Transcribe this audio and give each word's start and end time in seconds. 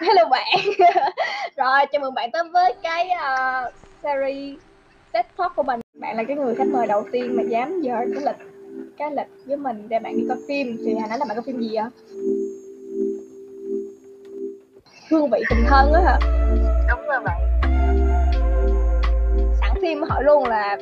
hello 0.00 0.28
bạn. 0.30 0.46
Rồi 1.56 1.86
chào 1.92 2.00
mừng 2.00 2.14
bạn 2.14 2.30
tới 2.30 2.42
với 2.52 2.74
cái 2.82 3.08
uh, 3.08 3.74
series 4.02 4.58
TED 5.12 5.26
Talk 5.38 5.56
của 5.56 5.62
mình. 5.62 5.80
Bạn 6.00 6.16
là 6.16 6.24
cái 6.28 6.36
người 6.36 6.54
khách 6.54 6.66
mời 6.66 6.86
đầu 6.86 7.04
tiên 7.12 7.36
mà 7.36 7.42
dám 7.42 7.82
dời 7.84 8.06
cái 8.14 8.24
lịch 8.24 8.36
cái 8.98 9.10
lịch 9.10 9.26
với 9.46 9.56
mình 9.56 9.88
để 9.88 9.98
bạn 9.98 10.16
đi 10.16 10.24
coi 10.28 10.36
phim. 10.48 10.76
Thì 10.84 10.94
hồi 10.94 11.08
nói 11.08 11.18
là 11.18 11.24
bạn 11.24 11.36
coi 11.36 11.42
phim 11.46 11.60
gì 11.60 11.70
vậy? 11.74 11.84
Hương 15.10 15.30
vị 15.30 15.42
tình 15.50 15.64
thân 15.68 15.92
á 15.92 16.00
hả? 16.00 16.18
Đúng 16.88 17.06
rồi 17.06 17.20
bạn. 17.24 17.60
Sẵn 19.60 19.70
phim 19.82 20.02
hỏi 20.02 20.24
luôn 20.24 20.44
là 20.44 20.76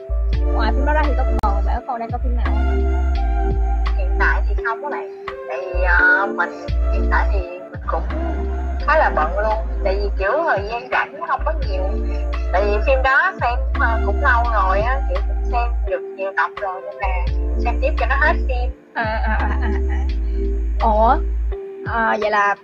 ngoài 0.54 0.72
phim 0.72 0.86
đó 0.86 0.92
ra 0.92 1.02
thì 1.06 1.12
có 1.16 1.24
còn 1.42 1.64
bạn 1.66 1.76
có 1.76 1.82
còn 1.86 2.00
đang 2.00 2.10
coi 2.10 2.20
phim 2.24 2.36
nào 2.36 2.46
không? 2.46 2.66
Hiện 3.96 4.10
tại 4.18 4.42
thì 4.48 4.64
không 4.64 4.82
có 4.82 4.90
bạn. 4.90 5.24
Tại 5.48 5.58
vì 5.60 5.80
uh, 5.80 6.36
mình 6.36 6.50
hiện 6.92 7.06
tại 7.10 7.28
thì 7.32 7.40
mình 7.58 7.80
cũng 7.86 8.02
khá 8.86 8.98
là 8.98 9.10
bận 9.10 9.38
luôn. 9.38 9.66
Tại 9.84 9.96
vì 9.96 10.08
kiểu 10.18 10.32
thời 10.46 10.60
gian 10.70 10.88
rảnh 10.90 11.20
không 11.28 11.42
có 11.44 11.52
nhiều. 11.68 11.82
Tại 12.52 12.62
vì 12.64 12.78
phim 12.86 13.02
đó 13.02 13.32
xem 13.40 13.58
cũng 14.06 14.22
lâu 14.22 14.44
rồi 14.52 14.80
á 14.80 15.00
kiểu 15.08 15.22
cũng 15.28 15.44
xem 15.52 15.70
được 15.90 16.00
nhiều 16.16 16.32
tập 16.36 16.50
rồi 16.60 16.82
nên 16.82 16.94
là 17.00 17.08
xem 17.64 17.78
tiếp 17.82 17.92
cho 17.98 18.06
nó 18.06 18.16
hết 18.20 18.34
phim. 18.48 18.70
À 18.94 19.20
à 19.24 19.38
à 19.40 19.58
à, 19.62 19.70
à. 19.90 19.98
ủa? 20.80 21.16
À, 21.86 22.16
vậy 22.20 22.30
là 22.30 22.56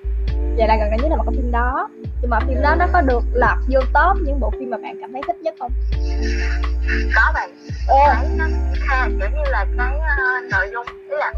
vậy 0.57 0.69
là 0.69 0.77
gần 0.77 0.91
đây 0.91 0.99
nhất 1.03 1.11
là 1.11 1.17
một 1.17 1.25
cái 1.27 1.35
phim 1.37 1.53
đó. 1.53 1.89
Nhưng 2.21 2.31
mà 2.31 2.39
phim 2.41 2.63
đó 2.63 2.75
nó 2.79 2.87
có 2.93 3.01
được 3.01 3.23
lọt 3.33 3.59
vô 3.69 3.81
top 3.81 4.23
những 4.23 4.41
bộ 4.41 4.51
phim 4.51 4.71
mà 4.71 4.77
bạn 4.83 4.97
cảm 5.01 5.13
thấy 5.13 5.23
thích 5.27 5.37
nhất 5.43 5.55
không? 5.59 5.73
Có 7.15 7.33
bạn. 7.35 7.51
Cái 7.89 8.27
nó 8.37 8.45
ha 8.89 9.09
kiểu 9.09 9.29
như 9.31 9.51
là 9.51 9.67
cái 9.79 9.97
uh, 9.97 10.51
nội 10.51 10.71
dung 10.73 10.87
tức 11.11 11.17
là 11.17 11.33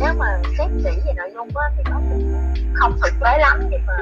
nếu 0.00 0.14
mà 0.18 0.26
xét 0.58 0.68
kỹ 0.84 1.00
về 1.06 1.12
nội 1.16 1.30
dung 1.34 1.48
á 1.54 1.70
thì 1.76 1.82
nó 1.90 1.96
cũng 2.10 2.34
không 2.74 2.98
thực 3.02 3.12
tế 3.24 3.38
lắm 3.38 3.60
nhưng 3.70 3.80
mà 3.86 3.94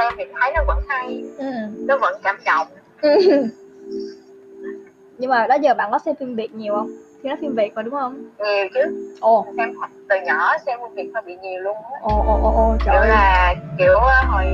xem 0.00 0.12
thì 0.18 0.24
thấy 0.40 0.52
nó 0.54 0.62
vẫn 0.66 0.78
hay 0.88 1.24
ừ. 1.38 1.52
nó 1.78 1.96
vẫn 1.96 2.14
cảm 2.22 2.36
động 2.46 2.66
ừ. 3.02 3.46
nhưng 5.18 5.30
mà 5.30 5.46
đó 5.46 5.54
giờ 5.54 5.74
bạn 5.74 5.90
có 5.90 5.98
xem 5.98 6.14
phim 6.14 6.36
việt 6.36 6.54
nhiều 6.54 6.74
không 6.74 6.90
thì 7.22 7.28
nó 7.30 7.36
phim 7.40 7.54
Việt 7.54 7.74
mà 7.74 7.82
đúng 7.82 7.94
không? 7.94 8.24
Nhiều 8.38 8.68
chứ. 8.74 9.12
Ồ. 9.20 9.46
Xem 9.56 9.74
từ 10.08 10.16
nhỏ 10.26 10.58
xem 10.66 10.78
phim 10.82 10.94
Việt 10.94 11.10
hơi 11.14 11.22
bị 11.26 11.36
nhiều 11.42 11.60
luôn 11.60 11.76
á. 11.76 11.98
Ồ 12.02 12.24
ồ 12.26 12.40
ồ 12.42 12.52
ồ 12.56 12.76
trời. 12.84 12.94
Kiểu 12.94 13.08
là 13.08 13.54
kiểu 13.78 13.94
ờ, 13.94 14.22
hồi 14.28 14.44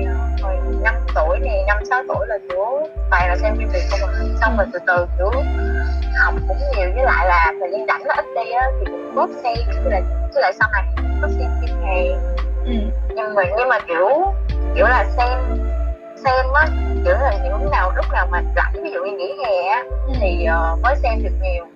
hồi 0.43 0.55
năm 0.83 0.95
tuổi 1.15 1.39
này, 1.39 1.65
năm 1.67 1.85
sáu 1.85 2.03
tuổi 2.09 2.27
là 2.27 2.39
kiểu 2.49 2.89
toàn 3.11 3.29
là 3.29 3.37
xem 3.37 3.57
phim 3.59 3.69
Việt 3.69 3.83
không 3.91 4.01
à. 4.01 4.25
Xong 4.41 4.57
rồi 4.57 4.67
từ 4.73 4.79
từ 4.87 5.07
kiểu 5.19 5.43
học 6.19 6.35
cũng 6.49 6.59
nhiều 6.77 6.91
với 6.95 7.05
lại 7.05 7.27
là 7.29 7.53
thời 7.61 7.71
gian 7.73 7.87
rảnh 7.87 8.05
nó 8.07 8.15
ít 8.15 8.25
đi 8.35 8.51
á 8.51 8.67
thì 8.81 8.87
cũng 8.91 9.15
bớt 9.15 9.31
xem 9.43 9.57
với 9.83 9.91
lại 9.93 10.03
với 10.35 10.43
lại 10.43 10.53
sau 10.61 10.69
này 10.73 10.85
có 11.23 11.29
xem 11.29 11.51
phim 11.61 11.77
Hàn. 11.83 12.07
Ừ. 12.65 12.73
Nhưng 13.09 13.35
mà 13.35 13.43
nhưng 13.59 13.69
mà 13.69 13.79
kiểu 13.89 14.09
kiểu 14.77 14.87
là 14.87 15.05
xem 15.17 15.39
xem 16.17 16.47
á 16.55 16.69
kiểu 17.05 17.15
là 17.15 17.33
những 17.45 17.71
nào 17.71 17.93
lúc 17.97 18.05
nào 18.13 18.29
mà 18.31 18.43
rảnh 18.57 18.73
ví 18.83 18.91
dụ 18.91 19.05
như 19.05 19.17
nghỉ 19.17 19.33
hè 19.45 19.69
á 19.69 19.85
ừ. 20.07 20.13
thì 20.21 20.47
uh, 20.75 20.83
mới 20.83 20.97
xem 21.03 21.23
được 21.23 21.31
nhiều 21.43 21.67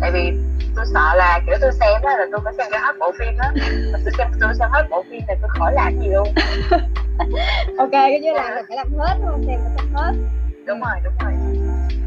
tại 0.00 0.10
vì 0.10 0.32
tôi 0.76 0.84
sợ 0.94 1.14
là 1.14 1.40
kiểu 1.46 1.56
tôi 1.60 1.72
xem 1.72 2.02
á 2.02 2.16
là 2.16 2.26
tôi 2.32 2.40
phải 2.44 2.54
xem 2.58 2.66
cho 2.70 2.78
hết 2.78 2.92
bộ 3.00 3.12
phim 3.18 3.38
á 3.38 3.52
mà 3.92 3.98
tôi 4.04 4.12
xem 4.18 4.28
tôi 4.40 4.54
xem 4.58 4.68
hết 4.72 4.86
bộ 4.90 5.04
phim 5.10 5.20
thì 5.28 5.34
tôi 5.40 5.50
khỏi 5.58 5.72
làm 5.72 6.00
gì 6.00 6.08
luôn 6.08 6.28
ok 7.78 7.90
cái 7.92 8.20
như 8.20 8.32
là 8.32 8.54
mình 8.54 8.64
phải 8.68 8.76
làm 8.76 8.98
hết 8.98 9.14
không 9.24 9.44
xem 9.46 9.60
phải 9.64 9.72
xem 9.76 9.94
hết 9.94 10.12
đúng 10.66 10.80
rồi 10.80 10.96
đúng 11.04 11.14
rồi 11.20 11.32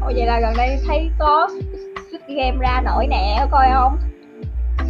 Ồ 0.00 0.12
vậy 0.14 0.26
là 0.26 0.40
gần 0.40 0.52
đây 0.56 0.78
thấy 0.86 1.10
có 1.18 1.48
Squid 2.08 2.38
Game 2.38 2.56
ra 2.60 2.80
nổi 2.84 3.06
nè 3.06 3.36
có 3.40 3.46
coi 3.50 3.68
không? 3.74 3.98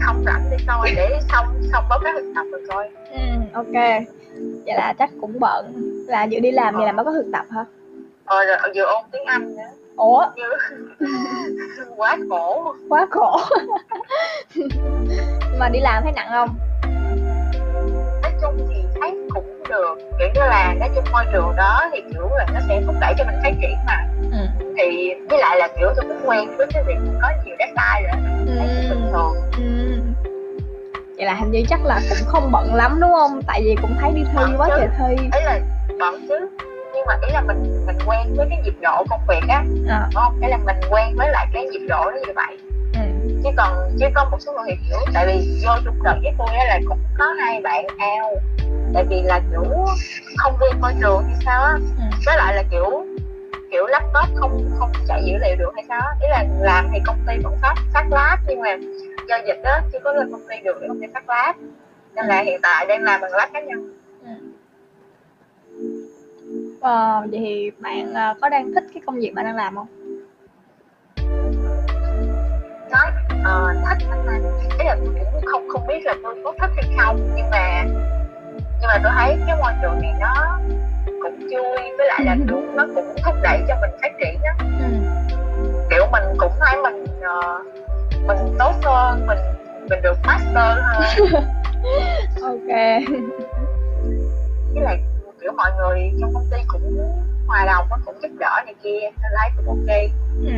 Không 0.01 0.25
rảnh 0.27 0.51
đi 0.51 0.57
coi 0.67 0.93
để 0.97 1.21
xong 1.33 1.47
xong 1.73 1.85
báo 1.89 1.99
cáo 2.05 2.13
thực 2.17 2.33
tập 2.35 2.45
rồi 2.53 2.63
coi. 2.69 2.89
Ừ 3.11 3.21
ok. 3.53 4.05
Vậy 4.67 4.75
là 4.75 4.95
chắc 4.99 5.11
cũng 5.21 5.41
bận 5.41 5.73
là 6.09 6.27
vừa 6.31 6.39
đi 6.39 6.51
làm 6.51 6.75
ờ. 6.75 6.85
làm 6.85 6.97
báo 6.97 7.05
cáo 7.05 7.15
thực 7.15 7.31
tập 7.33 7.47
hả? 7.51 7.65
Ờ 8.25 8.45
rồi 8.45 8.57
vừa 8.75 8.85
ôn 8.85 9.05
tiếng 9.13 9.25
Anh 9.25 9.57
nữa 9.57 9.63
ủa 9.97 10.27
quá 11.97 12.19
khổ 12.29 12.75
quá 12.89 13.07
khổ 13.11 13.41
mà 15.59 15.69
đi 15.69 15.81
làm 15.81 16.03
thấy 16.03 16.13
nặng 16.13 16.29
không 16.31 16.49
nói 18.23 18.33
chung 18.41 18.69
thì 18.69 18.83
thấy 19.01 19.15
cũng 19.35 19.63
được 19.69 19.95
kiểu 20.19 20.29
như 20.35 20.41
là 20.41 20.75
nói 20.81 20.91
chung 20.95 21.05
môi 21.13 21.25
trường 21.33 21.53
đó 21.57 21.91
thì 21.93 22.01
kiểu 22.13 22.29
là 22.37 22.47
nó 22.55 22.61
sẽ 22.69 22.83
thúc 22.87 22.95
đẩy 23.01 23.15
cho 23.19 23.25
mình 23.25 23.37
phát 23.43 23.53
triển 23.61 23.77
mà 23.87 24.07
ừ. 24.33 24.67
thì 24.79 25.15
với 25.31 25.39
lại 25.39 25.57
là 25.59 25.69
kiểu 25.79 25.89
tôi 25.97 26.05
cũng 26.09 26.29
quen 26.31 26.57
với 26.57 26.67
cái 26.75 26.85
việc 26.87 26.99
có 27.23 27.29
nhiều 27.45 27.57
deadline 27.59 28.13
rồi 28.13 28.23
ừ. 28.47 28.55
thấy 28.59 28.69
cũng 28.69 28.91
bình 28.91 29.13
thường 29.13 29.35
ừ. 29.54 29.54
Vậy 31.17 31.27
là 31.27 31.35
hình 31.35 31.51
như 31.51 31.63
chắc 31.69 31.85
là 31.85 32.01
cũng 32.09 32.29
không 32.29 32.53
bận 32.53 32.75
lắm 32.75 33.01
đúng 33.01 33.11
không? 33.13 33.43
Tại 33.47 33.63
vì 33.65 33.77
cũng 33.83 33.97
thấy 34.01 34.13
đi 34.13 34.23
thi 34.25 34.31
bận 34.37 34.55
quá 34.59 34.69
trời 34.77 34.89
thi. 34.99 35.29
Ấy 35.33 35.43
là 35.43 35.61
bận 35.99 36.27
chứ. 36.29 36.49
Nhưng 36.95 37.07
mà 37.07 37.15
ý 37.27 37.33
là 37.33 37.41
mình 37.41 37.87
mình 37.87 37.99
quen 38.07 38.35
với 38.37 38.47
cái 38.51 38.61
nhịp 38.65 38.75
độ 38.81 39.05
công 39.11 39.21
việc 39.29 39.49
á. 39.49 39.65
À. 39.89 40.09
đúng 40.15 40.23
không? 40.23 40.39
Cái 40.41 40.51
là 40.51 40.57
mình 40.57 40.77
quen 40.91 41.17
với 41.17 41.29
lại 41.31 41.47
cái 41.53 41.65
nhịp 41.67 41.87
độ 41.89 42.05
nó 42.05 42.17
như 42.27 42.33
vậy. 42.37 42.59
Ừ. 42.95 43.01
chứ 43.45 43.51
còn 43.57 43.97
chứ 44.01 44.07
có 44.15 44.25
một 44.31 44.39
số 44.41 44.53
người 44.53 44.65
thì 44.69 44.77
kiểu 44.89 44.99
tại 45.15 45.27
vì 45.27 45.63
vô 45.67 45.73
chung 45.85 46.03
đợt 46.03 46.17
với 46.23 46.33
tôi 46.39 46.49
á 46.49 46.65
là 46.69 46.81
cũng 46.89 46.99
có 47.19 47.25
hai 47.41 47.61
bạn 47.61 47.87
ao. 47.99 48.31
Tại 48.95 49.05
vì 49.09 49.23
là 49.23 49.41
kiểu 49.51 49.65
không 50.37 50.57
quen 50.61 50.81
môi 50.81 50.93
trường 51.01 51.25
hay 51.25 51.37
sao 51.45 51.63
á. 51.63 51.73
Ừ. 51.73 52.05
với 52.27 52.37
lại 52.37 52.55
là 52.55 52.63
kiểu 52.71 53.07
kiểu 53.75 53.87
laptop 53.87 54.35
không 54.35 54.71
không 54.79 54.93
chạy 55.09 55.23
dữ 55.25 55.33
liệu 55.41 55.57
được 55.59 55.71
hay 55.75 55.85
sao 55.89 56.01
ý 56.21 56.29
là 56.29 56.45
làm 56.61 56.89
thì 56.93 56.99
công 57.07 57.19
ty 57.27 57.39
vẫn 57.43 57.57
phát 57.63 57.75
phát 57.93 58.05
lab 58.11 58.39
nhưng 58.49 58.61
mà 58.61 58.77
do 59.29 59.37
dịch 59.47 59.61
đó 59.65 59.79
chưa 59.93 59.99
có 60.05 60.13
lên 60.13 60.33
công 60.33 60.49
ty 60.49 60.57
được 60.65 60.79
để 60.81 60.89
công 60.89 61.01
ty 61.01 61.07
phát 61.15 61.29
lab. 61.29 61.57
Nên 62.15 62.27
là 62.27 62.41
hiện 62.41 62.61
tại 62.63 62.87
đang 62.87 63.03
làm 63.03 63.21
bằng 63.21 63.33
lab 63.33 63.53
cá 63.53 63.61
nhân. 63.61 63.93
Ờ, 66.81 67.21
vậy 67.31 67.41
thì 67.41 67.71
bạn, 67.79 68.15
ờ, 68.15 68.35
có 68.41 68.49
đang 68.49 68.75
thích 68.75 68.85
cái 68.95 69.03
công 69.07 69.21
việc 69.21 69.33
bạn 69.35 69.45
đang 69.45 69.57
làm 69.57 69.77
không? 69.77 69.87
Nói, 72.91 73.07
ờ, 73.45 73.75
thích. 73.89 74.09
Ý 74.79 74.85
là 74.85 74.97
tôi 75.05 75.15
cũng 75.33 75.45
không 75.47 75.69
không 75.69 75.87
biết 75.87 76.01
là 76.05 76.15
tôi 76.23 76.43
có 76.45 76.53
thích 76.61 76.71
hay 76.77 76.97
không, 76.99 77.31
nhưng 77.37 77.51
mà 77.51 77.85
nhưng 78.81 78.89
mà 78.89 79.01
tôi 79.03 79.13
thấy 79.17 79.37
cái 79.47 79.57
môi 79.61 79.73
trường 79.83 80.01
này 80.03 80.13
nó 80.21 80.59
cũng 81.31 81.41
vui, 81.41 81.77
với 81.99 82.07
lại 82.09 82.25
là 82.25 82.37
kiểu 82.49 82.61
nó 82.75 82.87
cũng 82.95 83.15
thúc 83.25 83.35
đẩy 83.43 83.61
cho 83.69 83.75
mình 83.81 83.91
phát 84.03 84.13
triển 84.21 84.41
á. 84.43 84.55
Ừm. 84.59 85.05
Kiểu 85.91 86.07
mình 86.13 86.25
cũng 86.39 86.53
thấy 86.61 86.83
mình, 86.83 87.05
ờ, 87.23 87.63
mình 88.27 88.39
tốt 88.59 88.73
hơn, 88.83 89.27
mình 89.27 89.39
mình 89.91 90.03
được 90.03 90.19
master 90.25 90.79
hơn. 90.83 91.03
OK. 92.43 92.69
Với 94.75 94.83
lại 94.83 95.01
kiểu 95.41 95.53
mọi 95.57 95.71
người 95.79 96.11
trong 96.21 96.35
công 96.35 96.47
ty 96.51 96.57
cũng 96.69 96.99
hòa 97.47 97.65
đồng 97.67 97.87
cũng 98.07 98.15
giúp 98.23 98.29
đỡ 98.39 98.63
này 98.65 98.75
kia 98.83 99.01
nên 99.01 99.33
thấy 99.39 99.51
cũng 99.57 99.67
ok 99.67 99.97
ừ. 100.45 100.53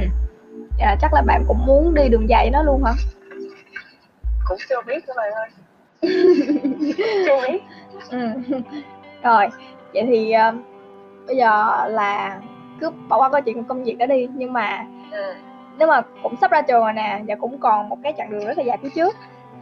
dạ, 0.79 0.97
chắc 1.01 1.15
là 1.15 1.23
bạn 1.23 1.45
cũng 1.49 1.67
muốn 1.67 1.95
đi 1.95 2.09
đường 2.09 2.29
dài 2.29 2.51
nó 2.51 2.63
luôn 2.63 2.85
hả 2.85 2.93
cũng 4.49 4.59
chưa 4.69 4.83
biết 4.87 5.05
các 5.07 5.17
bạn 5.17 5.33
ơi 5.33 5.49
chưa 7.27 7.41
biết 7.49 7.63
ừ. 8.11 8.29
rồi 9.23 9.47
vậy 9.95 10.05
thì 10.07 10.35
uh, 10.49 10.55
bây 11.27 11.37
giờ 11.37 11.87
là 11.89 12.41
cứ 12.81 12.91
bỏ 13.09 13.19
qua 13.19 13.29
câu 13.29 13.41
chuyện 13.41 13.65
công 13.65 13.85
việc 13.85 13.99
đó 13.99 14.07
đi 14.07 14.29
nhưng 14.35 14.53
mà 14.53 14.87
ừ. 15.11 15.35
nếu 15.79 15.89
mà 15.89 16.03
cũng 16.23 16.37
sắp 16.41 16.51
ra 16.51 16.63
trường 16.63 16.81
rồi 16.81 16.93
nè 16.93 17.23
và 17.27 17.35
cũng 17.35 17.59
còn 17.59 17.89
một 17.89 17.99
cái 18.03 18.13
chặng 18.17 18.31
đường 18.31 18.47
rất 18.47 18.59
là 18.59 18.65
dài 18.65 18.79
phía 18.83 18.91
trước 18.95 19.17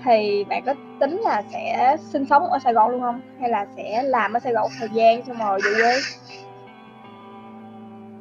thì 0.05 0.45
bạn 0.45 0.63
có 0.67 0.75
tính 1.01 1.21
là 1.21 1.43
sẽ 1.53 1.97
sinh 2.01 2.27
sống 2.27 2.43
ở 2.51 2.59
Sài 2.59 2.73
Gòn 2.73 2.91
luôn 2.91 3.01
không 3.01 3.21
hay 3.41 3.51
là 3.51 3.67
sẽ 3.77 4.03
làm 4.03 4.33
ở 4.33 4.41
Sài 4.41 4.53
Gòn 4.53 4.71
thời 4.79 4.89
gian 4.89 5.25
xong 5.25 5.39
rồi 5.39 5.61
về 5.65 5.71
quê 5.81 5.97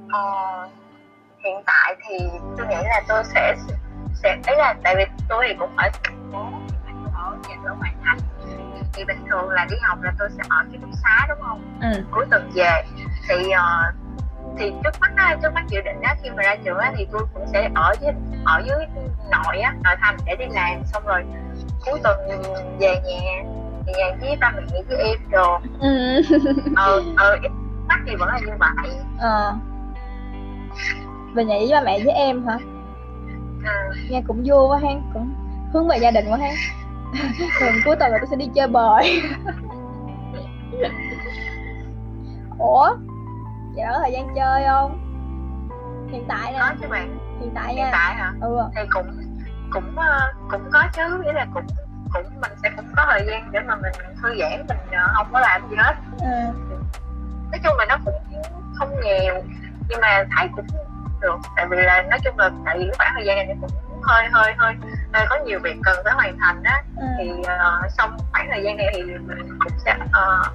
ờ, 0.09 0.69
hiện 1.43 1.61
tại 1.65 1.95
thì 2.07 2.17
tôi 2.57 2.67
nghĩ 2.67 2.75
là 2.75 3.01
tôi 3.07 3.23
sẽ 3.23 3.55
sẽ 4.23 4.37
ấy 4.47 4.57
là 4.57 4.75
tại 4.83 4.95
vì 4.97 5.03
tôi 5.29 5.45
thì 5.47 5.55
cũng 5.59 5.69
thành 5.77 6.31
phố 6.31 6.39
ở 7.15 7.37
nhà 7.49 7.55
ở 7.65 7.75
ngoại 7.79 7.93
thành 8.03 8.17
thì 8.93 9.03
bình 9.03 9.25
thường 9.29 9.49
là 9.49 9.65
đi 9.69 9.75
học 9.81 9.97
là 10.01 10.11
tôi 10.19 10.29
sẽ 10.37 10.43
ở 10.49 10.63
ký 10.71 10.77
túc 10.81 10.89
xá 11.03 11.25
đúng 11.29 11.37
không? 11.41 11.79
Ừ. 11.81 12.03
cuối 12.11 12.25
tuần 12.31 12.51
về. 12.55 12.83
Thì 13.29 13.35
uh, 13.35 13.95
thì 14.57 14.71
trước 14.83 14.99
mắt 15.01 15.11
á, 15.15 15.37
trước 15.41 15.53
mắt 15.53 15.63
dự 15.69 15.81
định 15.81 16.01
á 16.01 16.15
khi 16.23 16.29
mà 16.29 16.43
ra 16.43 16.55
trường 16.65 16.77
á 16.77 16.93
thì 16.97 17.07
tôi 17.11 17.21
cũng 17.33 17.47
sẽ 17.53 17.69
ở 17.75 17.93
với 18.01 18.13
ở 18.45 18.61
dưới 18.65 18.85
nội 19.31 19.59
á 19.59 19.75
nội 19.83 19.95
thành 20.01 20.17
để 20.25 20.35
đi 20.35 20.45
làm. 20.51 20.83
Xong 20.85 21.05
rồi 21.05 21.23
cuối 21.85 21.99
tuần 22.03 22.19
về 22.79 23.01
nhà 23.05 23.43
về 23.87 23.93
nhà 23.97 24.15
với 24.21 24.37
ba 24.39 24.51
mẹ 24.55 24.81
với 24.87 24.97
em 24.97 25.17
rồi 25.31 25.59
ừ. 25.79 26.21
Ờ 26.75 27.03
ờ 27.17 27.37
mắt 27.87 27.99
thì 28.07 28.15
vẫn 28.15 28.29
là 28.29 28.39
như 28.39 28.51
vậy. 28.59 28.95
Ờ. 29.19 29.53
Về 31.33 31.45
nhà 31.45 31.55
với 31.59 31.69
ba 31.71 31.81
mẹ 31.81 31.99
với 32.05 32.13
em 32.13 32.47
hả? 32.47 32.57
Ừ. 33.63 33.95
nghe 34.09 34.21
cũng 34.27 34.43
vui 34.45 34.67
quá 34.67 34.79
ha 34.83 34.89
cũng 35.13 35.33
hướng 35.73 35.87
về 35.87 35.97
gia 35.97 36.11
đình 36.11 36.25
quá 36.29 36.37
ha 36.37 36.49
thường 37.59 37.73
cuối 37.85 37.95
tuần 37.95 38.11
là 38.11 38.17
tôi 38.17 38.27
sẽ 38.29 38.35
đi 38.35 38.49
chơi 38.55 38.67
bời. 38.67 39.21
Ủa? 42.59 42.95
Vậy 43.75 43.85
có 43.91 43.99
thời 43.99 44.11
gian 44.11 44.27
chơi 44.35 44.63
không? 44.67 44.99
Hiện 46.11 46.25
tại 46.27 46.51
nè. 46.51 46.59
Có 46.59 46.73
chứ 46.81 46.87
bạn. 46.87 47.17
Hiện 47.39 47.51
tại 47.55 47.75
nha. 47.75 47.83
hiện 47.83 47.91
tại 47.91 48.15
hả? 48.15 48.33
Ừ. 48.41 48.57
Thì 48.75 48.81
cũng 48.89 49.07
cũng 49.71 49.95
ờ, 49.95 50.33
cũng 50.51 50.69
có 50.73 50.83
chứ. 50.93 51.21
Nghĩa 51.23 51.33
là 51.33 51.47
cũng 51.53 51.67
cũng 52.13 52.23
mình 52.41 52.51
sẽ 52.63 52.69
cũng 52.75 52.85
có 52.97 53.05
thời 53.09 53.25
gian 53.27 53.51
để 53.51 53.59
mà 53.59 53.75
mình 53.75 53.91
thư 54.21 54.29
giãn 54.39 54.65
mình 54.67 54.77
ờ, 54.91 55.07
không 55.13 55.27
có 55.33 55.39
làm 55.39 55.69
gì 55.69 55.75
hết. 55.79 55.93
Ừ. 56.19 56.27
nói 57.51 57.59
chung 57.63 57.77
là 57.77 57.85
nó 57.89 57.97
cũng 58.05 58.13
không 58.75 58.89
nhiều 59.03 59.33
nhưng 59.89 60.01
mà 60.01 60.23
thấy 60.37 60.47
cũng 60.55 60.65
được. 61.21 61.37
Tại 61.55 61.65
vì 61.69 61.77
là 61.77 62.01
nói 62.01 62.19
chung 62.23 62.37
là 62.39 62.49
tại 62.65 62.77
vì 62.79 62.91
khoảng 62.97 63.11
thời 63.15 63.25
gian 63.25 63.37
này 63.37 63.55
cũng 63.61 63.69
hơi 64.01 64.27
hơi 64.31 64.53
hơi 64.57 64.75
hơi 65.13 65.25
có 65.29 65.39
nhiều 65.45 65.59
việc 65.63 65.75
cần 65.83 65.97
phải 66.03 66.13
hoàn 66.13 66.37
thành 66.39 66.63
á 66.63 66.83
ừ. 66.97 67.05
thì 67.17 67.31
uh, 67.31 67.91
xong 67.97 68.17
khoảng 68.31 68.47
thời 68.51 68.63
gian 68.63 68.77
này 68.77 68.87
thì 68.95 69.03
mình 69.03 69.59
cũng 69.59 69.73
sẽ 69.85 69.95
uh, 70.03 70.47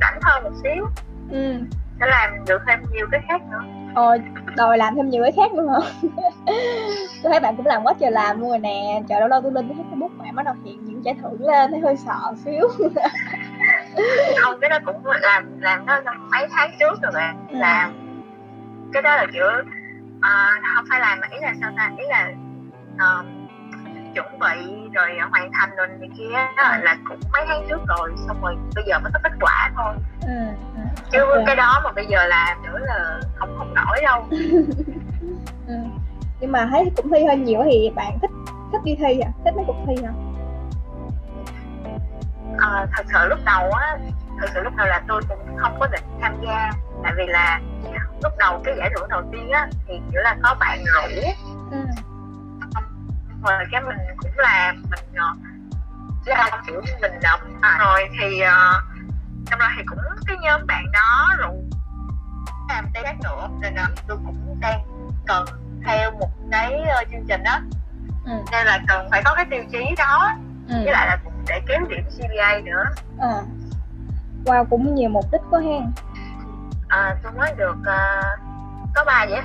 rảnh 0.00 0.18
hơn 0.22 0.44
một 0.44 0.52
xíu 0.62 0.86
ừ. 1.30 1.54
sẽ 2.00 2.06
làm 2.06 2.44
được 2.46 2.62
thêm 2.66 2.80
nhiều 2.92 3.06
cái 3.10 3.20
khác 3.28 3.42
nữa 3.50 3.62
Ôi, 3.96 4.20
đòi 4.56 4.78
làm 4.78 4.96
thêm 4.96 5.10
nhiều 5.10 5.22
cái 5.22 5.32
khác 5.32 5.54
luôn 5.54 5.68
hả? 5.68 5.78
tôi 7.22 7.32
thấy 7.32 7.40
bạn 7.40 7.56
cũng 7.56 7.66
làm 7.66 7.82
quá 7.84 7.94
trời 8.00 8.10
làm 8.10 8.40
luôn 8.40 8.48
rồi 8.48 8.58
nè 8.58 9.02
Trời 9.08 9.20
lâu 9.20 9.28
lâu 9.28 9.40
tôi 9.42 9.52
lên 9.52 9.68
cái 9.68 9.76
Facebook 9.76 10.08
mà 10.16 10.24
bắt 10.34 10.42
đầu 10.46 10.54
hiện 10.64 10.84
những 10.84 11.04
giải 11.04 11.14
thưởng 11.22 11.46
lên 11.46 11.70
thấy 11.70 11.80
hơi 11.80 11.96
sợ 11.96 12.34
xíu 12.44 12.68
Không, 14.40 14.60
cái 14.60 14.70
đó 14.70 14.78
cũng 14.84 15.06
làm 15.06 15.60
làm 15.60 15.86
nó 15.86 16.00
mấy 16.30 16.46
tháng 16.50 16.70
trước 16.80 17.02
rồi 17.02 17.12
bạn 17.14 17.46
ừ. 17.50 17.56
Làm 17.58 17.92
cái 18.92 19.02
đó 19.02 19.16
là 19.16 19.26
kiểu 19.32 19.46
uh, 19.46 20.64
không 20.76 20.84
phải 20.90 21.00
làm 21.00 21.20
mà 21.20 21.26
ý 21.30 21.38
là 21.40 21.54
sao 21.60 21.72
ta 21.76 21.92
ý 21.98 22.04
là 22.08 22.30
uh, 22.94 23.26
chuẩn 24.16 24.38
bị 24.38 24.88
rồi 24.92 25.08
hoàn 25.30 25.52
thành 25.52 25.76
rồi 25.76 25.86
này 25.88 26.08
kia 26.18 26.32
đó, 26.56 26.76
là 26.82 26.96
cũng 27.08 27.20
mấy 27.32 27.44
tháng 27.48 27.66
trước 27.68 27.80
rồi 27.88 28.12
xong 28.26 28.42
rồi 28.42 28.56
bây 28.74 28.84
giờ 28.86 28.98
mới 28.98 29.10
có 29.14 29.20
kết 29.22 29.32
quả 29.40 29.70
thôi 29.76 29.94
ừ, 30.22 30.46
ừ, 30.74 30.82
chứ 31.12 31.18
okay. 31.18 31.44
cái 31.46 31.56
đó 31.56 31.80
mà 31.84 31.92
bây 31.92 32.06
giờ 32.06 32.26
làm 32.26 32.62
nữa 32.62 32.78
là 32.78 33.20
không 33.34 33.54
không 33.58 33.74
nổi 33.74 34.00
đâu 34.02 34.26
ừ. 35.66 35.74
nhưng 36.40 36.52
mà 36.52 36.68
thấy 36.70 36.92
cũng 36.96 37.10
thi 37.10 37.24
hơi 37.24 37.36
nhiều 37.36 37.60
thì 37.64 37.90
bạn 37.96 38.18
thích 38.22 38.30
thích 38.72 38.80
đi 38.84 38.96
thi 38.96 39.20
à 39.20 39.30
thích 39.44 39.54
mấy 39.56 39.64
cuộc 39.66 39.84
thi 39.86 39.94
hả 40.04 40.12
à, 42.58 42.86
thật 42.96 43.04
sự 43.12 43.28
lúc 43.28 43.38
đầu 43.44 43.70
á 43.70 43.98
thật 44.40 44.46
sự 44.54 44.60
lúc 44.62 44.72
đầu 44.76 44.86
là 44.86 45.02
tôi 45.08 45.22
cũng 45.28 45.56
không 45.56 45.76
có 45.80 45.86
định 45.86 46.04
tham 46.20 46.36
gia 46.46 46.70
tại 47.02 47.12
vì 47.16 47.26
là 47.26 47.60
lúc 48.22 48.32
đầu 48.38 48.60
cái 48.64 48.74
giải 48.78 48.90
thưởng 48.96 49.08
đầu 49.08 49.22
tiên 49.32 49.50
á 49.50 49.68
thì 49.88 49.94
kiểu 50.12 50.22
là 50.22 50.36
có 50.42 50.56
bạn 50.60 50.84
rủ 50.84 51.20
ừ. 51.70 51.78
Rồi 53.42 53.64
cái 53.72 53.82
mình 53.82 53.96
cũng 54.16 54.32
làm 54.36 54.82
mình 54.90 55.06
là 56.26 56.48
ờ, 56.52 56.62
kiểu 56.66 56.80
mình 57.02 57.12
đọc 57.22 57.40
à, 57.60 57.78
rồi 57.80 58.08
thì 58.20 58.42
uh, 58.42 58.82
trong 59.46 59.58
đó 59.58 59.68
thì 59.76 59.82
cũng 59.86 59.98
cái 60.26 60.36
nhóm 60.42 60.66
bạn 60.66 60.84
đó 60.92 61.36
rủ 61.38 61.64
làm 62.68 62.86
tay 62.94 63.02
khác 63.02 63.16
nữa 63.24 63.48
nên 63.60 63.74
là 63.74 63.88
tôi 64.06 64.16
cũng 64.26 64.56
đang 64.60 64.80
cần 65.26 65.44
theo 65.86 66.10
một 66.10 66.30
cái 66.50 66.82
uh, 67.02 67.08
chương 67.12 67.24
trình 67.28 67.42
đó 67.42 67.60
ừ. 68.24 68.32
nên 68.52 68.66
là 68.66 68.80
cần 68.88 69.08
phải 69.10 69.22
có 69.24 69.34
cái 69.34 69.44
tiêu 69.50 69.64
chí 69.72 69.94
đó 69.98 70.32
ừ. 70.68 70.74
với 70.84 70.92
lại 70.92 71.06
là 71.06 71.18
cũng 71.24 71.32
để 71.48 71.60
kéo 71.66 71.80
điểm 71.88 72.04
CPA 72.04 72.60
nữa 72.64 72.84
à. 73.20 73.42
wow 74.44 74.64
cũng 74.64 74.94
nhiều 74.94 75.08
mục 75.08 75.24
đích 75.32 75.40
quá 75.50 75.60
hen 75.60 75.92
à, 76.88 77.16
tôi 77.22 77.32
mới 77.32 77.52
được 77.56 77.76
uh, 77.80 78.40
có 78.94 79.04
ba 79.06 79.26
vậy 79.30 79.42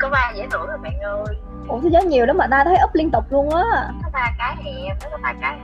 có 0.00 0.08
ba 0.08 0.32
giải 0.36 0.48
thưởng 0.50 0.66
rồi 0.66 0.78
bạn 0.78 1.00
ơi 1.00 1.36
ủa 1.68 1.80
tôi 1.82 1.90
nhớ 1.90 2.00
nhiều 2.00 2.26
lắm 2.26 2.36
mà 2.38 2.46
ta 2.50 2.64
thấy 2.64 2.76
up 2.84 2.94
liên 2.94 3.10
tục 3.10 3.24
luôn 3.30 3.50
á. 3.54 3.92
Có 4.02 4.10
ba 4.12 4.32
cái 4.38 4.56
thì 4.64 4.70
có 5.12 5.18
ba 5.22 5.34
cái. 5.40 5.58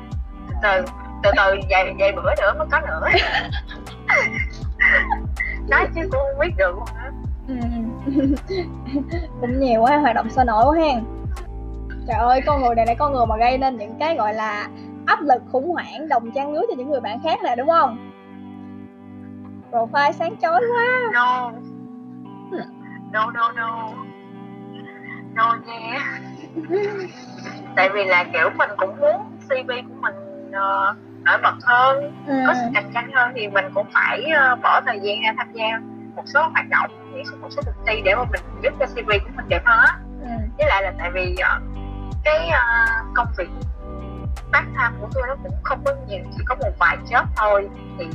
Từ 0.63 0.85
từ 1.23 1.31
từ 1.37 1.61
vài 1.71 1.95
vài 1.99 2.13
bữa 2.13 2.35
nữa 2.41 2.55
mới 2.59 2.67
có 2.71 2.81
nữa. 2.81 3.09
Nói 5.69 5.89
chứ 5.95 6.01
tôi 6.13 6.33
không 6.33 6.41
biết 6.41 6.55
được 6.59 6.77
luôn 6.77 6.85
á. 6.97 7.11
Ừ. 7.49 7.55
cũng 9.41 9.61
nhiều 9.61 9.81
quá 9.81 9.97
hoạt 9.97 10.15
động 10.15 10.31
sôi 10.31 10.45
nổi 10.45 10.65
quá 10.67 10.85
hen. 10.85 11.05
Trời 12.07 12.17
ơi 12.17 12.41
con 12.47 12.63
người 12.63 12.75
này 12.75 12.87
là 12.87 12.95
con 12.95 13.13
người 13.13 13.27
mà 13.27 13.37
gây 13.37 13.59
nên 13.59 13.77
những 13.77 13.99
cái 13.99 14.17
gọi 14.17 14.35
là 14.35 14.69
áp 15.07 15.23
lực 15.23 15.43
khủng 15.53 15.71
hoảng 15.71 16.09
đồng 16.09 16.31
trang 16.35 16.53
lứa 16.53 16.63
cho 16.69 16.75
những 16.77 16.91
người 16.91 17.01
bạn 17.01 17.19
khác 17.25 17.39
nè 17.45 17.57
đúng 17.57 17.69
không? 17.69 18.13
Profile 19.71 20.13
sáng 20.13 20.37
chói 20.43 20.61
quá. 20.75 21.11
No. 21.13 21.53
No 23.13 23.31
no 23.31 23.53
no 23.53 23.93
no 25.37 25.56
nha 25.67 26.21
tại 27.77 27.88
vì 27.94 28.05
là 28.05 28.25
kiểu 28.33 28.50
mình 28.56 28.71
cũng 28.77 29.00
muốn 29.00 29.38
cv 29.49 29.71
của 29.88 29.94
mình 30.00 30.15
uh, 30.49 30.97
nổi 31.25 31.38
bật 31.43 31.55
hơn 31.62 32.12
ừ. 32.27 32.35
có 32.47 32.55
sự 32.55 32.67
cạnh 32.75 32.91
tranh 32.94 33.11
hơn 33.12 33.33
thì 33.35 33.49
mình 33.49 33.65
cũng 33.75 33.87
phải 33.94 34.25
uh, 34.53 34.62
bỏ 34.62 34.81
thời 34.87 35.00
gian 35.03 35.23
ra 35.23 35.35
tham 35.37 35.53
gia 35.53 35.81
một 36.17 36.23
số 36.27 36.49
hoạt 36.49 36.69
động 36.69 36.91
một 37.41 37.49
số 37.50 37.62
cuộc 37.67 37.85
thi 37.87 38.03
để 38.05 38.15
mà 38.15 38.25
mình 38.33 38.41
giúp 38.62 38.73
cho 38.81 38.87
cv 38.87 39.09
của 39.09 39.31
mình 39.37 39.49
đẹp 39.49 39.62
hơn 39.65 39.79
á 39.79 39.99
ừ. 40.21 40.29
với 40.59 40.67
lại 40.69 40.83
là 40.83 40.93
tại 40.99 41.11
vì 41.15 41.37
uh, 41.56 41.62
cái 42.25 42.49
uh, 42.49 43.15
công 43.15 43.29
việc 43.38 43.49
part 44.53 44.67
time 44.67 44.97
của 45.00 45.09
tôi 45.15 45.23
nó 45.29 45.35
cũng 45.43 45.55
không 45.62 45.83
có 45.85 45.94
nhiều 46.09 46.21
chỉ 46.37 46.44
có 46.47 46.55
một 46.55 46.71
vài 46.79 46.97
job 47.11 47.25
thôi 47.37 47.69
thì 47.99 48.06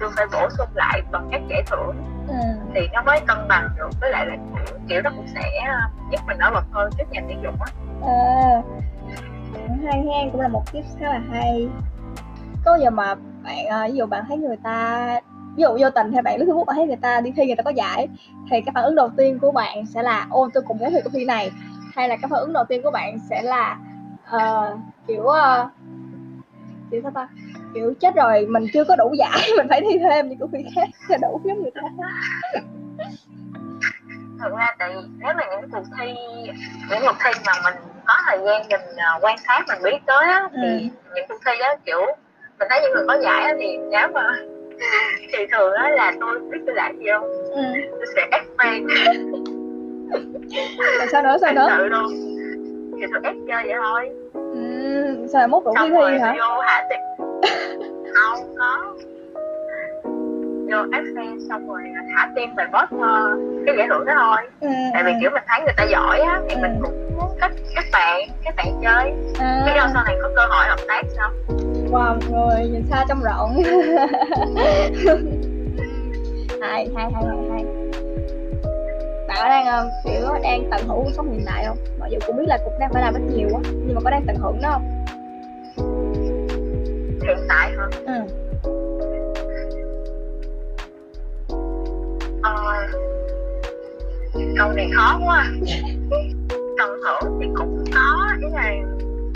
tôi 0.00 0.10
phải 0.16 0.26
bổ 0.32 0.48
sung 0.50 0.68
lại 0.74 1.02
bằng 1.12 1.28
các 1.32 1.40
giải 1.48 1.62
thưởng 1.66 2.15
ừ. 2.28 2.34
thì 2.74 2.80
nó 2.92 3.02
mới 3.02 3.20
cân 3.26 3.48
bằng 3.48 3.68
được 3.76 3.90
với 4.00 4.10
lại 4.10 4.26
là 4.26 4.36
kiểu, 4.36 4.78
kiểu 4.88 5.02
nó 5.02 5.10
cũng 5.16 5.26
sẽ 5.34 5.40
ờ, 5.68 5.88
giúp 6.12 6.20
mình 6.26 6.38
nổi 6.38 6.50
bật 6.54 6.64
hơn 6.72 6.90
trước 6.98 7.04
nhà 7.10 7.20
tuyển 7.28 7.42
dụng 7.42 7.56
á. 7.60 7.72
À, 8.02 8.62
hay 9.84 10.02
hen 10.02 10.30
cũng 10.32 10.40
là 10.40 10.48
một 10.48 10.72
tip 10.72 10.84
khá 11.00 11.06
là 11.06 11.20
hay. 11.30 11.68
Có 12.64 12.78
giờ 12.82 12.90
mà 12.90 13.14
bạn 13.44 13.66
ờ, 13.66 13.84
ví 13.86 13.96
dụ 13.96 14.06
bạn 14.06 14.24
thấy 14.28 14.36
người 14.36 14.56
ta 14.56 15.20
ví 15.56 15.62
dụ 15.62 15.68
vô 15.80 15.90
tình 15.90 16.12
hay 16.12 16.22
bạn 16.22 16.38
lướt 16.38 16.46
facebook 16.46 16.64
bạn 16.64 16.76
thấy 16.76 16.86
người 16.86 16.96
ta 16.96 17.20
đi 17.20 17.32
thi 17.36 17.46
người 17.46 17.56
ta 17.56 17.62
có 17.62 17.70
giải 17.70 18.08
thì 18.50 18.60
cái 18.60 18.72
phản 18.74 18.84
ứng 18.84 18.94
đầu 18.94 19.10
tiên 19.16 19.38
của 19.38 19.52
bạn 19.52 19.86
sẽ 19.86 20.02
là 20.02 20.26
ô 20.30 20.48
tôi 20.54 20.62
cũng 20.62 20.78
muốn 20.78 20.90
thi 20.90 20.98
cuộc 21.04 21.10
thi 21.12 21.24
này. 21.24 21.50
Hay 21.94 22.08
là 22.08 22.16
cái 22.16 22.28
phản 22.30 22.40
ứng 22.40 22.52
đầu 22.52 22.64
tiên 22.64 22.82
của 22.82 22.90
bạn 22.90 23.18
sẽ 23.30 23.42
là 23.42 23.78
uh, 24.36 24.78
kiểu 25.06 25.22
uh, 25.22 25.70
kiểu 26.90 27.00
sao 27.02 27.10
ta 27.14 27.28
kiểu 27.76 27.94
chết 28.00 28.14
rồi 28.14 28.46
mình 28.48 28.66
chưa 28.72 28.84
có 28.84 28.96
đủ 28.96 29.14
giải 29.18 29.40
mình 29.56 29.66
phải 29.70 29.80
thi 29.80 29.98
thêm 29.98 30.28
những 30.28 30.38
cuộc 30.38 30.48
thi 30.52 30.58
khác 30.74 30.88
cho 31.08 31.16
đủ 31.22 31.40
giống 31.44 31.62
người 31.62 31.70
ta 31.74 31.82
thực 34.42 34.56
ra 34.56 34.74
tại 34.78 34.94
nếu 35.18 35.34
mà 35.36 35.42
những 35.50 35.70
cuộc 35.72 35.84
thi 35.98 36.06
những 36.90 37.00
cuộc 37.02 37.16
thi 37.24 37.30
mà 37.46 37.52
mình 37.64 37.74
có 38.04 38.14
thời 38.26 38.38
gian 38.44 38.62
mình 38.68 38.80
uh, 39.16 39.24
quan 39.24 39.38
sát 39.38 39.64
mình 39.68 39.78
biết 39.82 39.98
tới 40.06 40.24
á, 40.26 40.48
ừ. 40.52 40.58
thì 40.62 40.90
những 41.14 41.24
cuộc 41.28 41.38
thi 41.46 41.52
đó 41.60 41.74
kiểu 41.84 42.00
mình 42.58 42.68
thấy 42.70 42.80
những 42.82 42.92
người 42.92 43.04
có 43.08 43.18
giải 43.22 43.42
á, 43.42 43.54
thì 43.60 43.78
nếu 43.90 44.08
mà 44.14 44.22
thì 45.32 45.46
thường 45.52 45.72
á 45.72 45.88
là 45.88 46.12
tôi 46.20 46.40
biết 46.50 46.58
tôi 46.66 46.74
làm 46.74 46.98
gì 46.98 47.06
không 47.12 47.28
ừ. 47.50 47.62
tôi 47.90 48.06
sẽ 48.16 48.28
ép 48.30 48.42
fan. 48.56 48.86
Sao 51.12 51.22
nữa 51.22 51.36
sao 51.40 51.52
nữa? 51.52 51.68
tự 51.78 51.88
luôn. 51.88 52.06
Thì 53.00 53.06
tôi 53.12 53.20
ép 53.24 53.34
chơi 53.48 53.64
vậy 53.66 53.74
thôi. 53.82 54.10
Ừ, 54.32 55.26
sao 55.32 55.48
mốt 55.48 55.64
đủ 55.64 55.74
thi 55.80 55.88
thi 55.90 56.18
hả? 56.18 56.34
vô 56.38 56.60
hạ 56.60 56.84
tiệc 56.90 57.05
không 58.14 58.54
có 58.58 58.94
vô 60.70 60.76
fan 60.92 61.48
xong 61.48 61.68
rồi 61.68 61.80
thả 62.16 62.28
tim 62.36 62.50
về 62.56 62.64
boss 62.72 62.94
uh, 62.94 63.64
cái 63.66 63.74
giải 63.78 63.86
thưởng 63.90 64.04
đó 64.06 64.14
thôi. 64.16 64.36
Ừ. 64.60 64.68
tại 64.92 65.02
vì 65.04 65.12
kiểu 65.20 65.30
mình 65.30 65.42
thấy 65.46 65.60
người 65.60 65.74
ta 65.76 65.84
giỏi 65.84 66.20
á 66.20 66.40
thì 66.48 66.54
ừ. 66.54 66.60
mình 66.62 66.78
cũng 66.82 67.16
muốn 67.16 67.38
kết 67.40 67.50
các 67.74 67.84
bạn 67.92 68.20
các 68.44 68.54
bạn 68.56 68.80
chơi. 68.82 69.12
À. 69.38 69.62
biết 69.66 69.72
đâu 69.76 69.88
sau 69.94 70.04
này 70.04 70.16
có 70.22 70.30
cơ 70.36 70.46
hội 70.46 70.66
hợp 70.66 70.78
tác 70.88 71.02
sao? 71.16 71.30
Wow 71.90 72.18
người 72.30 72.68
nhìn 72.68 72.86
xa 72.90 73.04
trông 73.08 73.22
rộng. 73.22 73.62
Hay 76.60 76.88
hay 76.96 77.10
hay 77.14 77.24
hay 77.24 77.36
hay. 77.50 77.64
Bạn 79.28 79.48
đang 79.48 79.86
uh, 79.86 79.92
kiểu 80.04 80.22
đang 80.42 80.70
tận 80.70 80.80
hưởng 80.88 81.04
cuộc 81.04 81.10
sống 81.16 81.32
hiện 81.32 81.42
tại 81.46 81.64
không? 81.66 81.76
Mặc 82.00 82.06
dù 82.10 82.18
cũng 82.26 82.36
biết 82.36 82.44
là 82.46 82.58
cũng 82.64 82.72
đang 82.80 82.92
phải 82.92 83.02
làm 83.02 83.14
rất 83.14 83.20
nhiều 83.36 83.48
quá 83.52 83.60
nhưng 83.64 83.94
mà 83.94 84.00
có 84.04 84.10
đang 84.10 84.24
tận 84.26 84.36
hưởng 84.36 84.58
đó 84.62 84.70
không 84.72 84.95
hiện 87.26 87.38
tại 87.48 87.72
hả 87.76 87.86
ừ. 88.06 88.12
ờ, 92.42 92.86
câu 94.58 94.72
này 94.72 94.90
khó 94.96 95.20
quá 95.26 95.46
tận 96.78 97.00
hưởng 97.04 97.38
thì 97.40 97.46
cũng 97.56 97.84
có 97.94 98.28
ý 98.40 98.48
là 98.52 98.70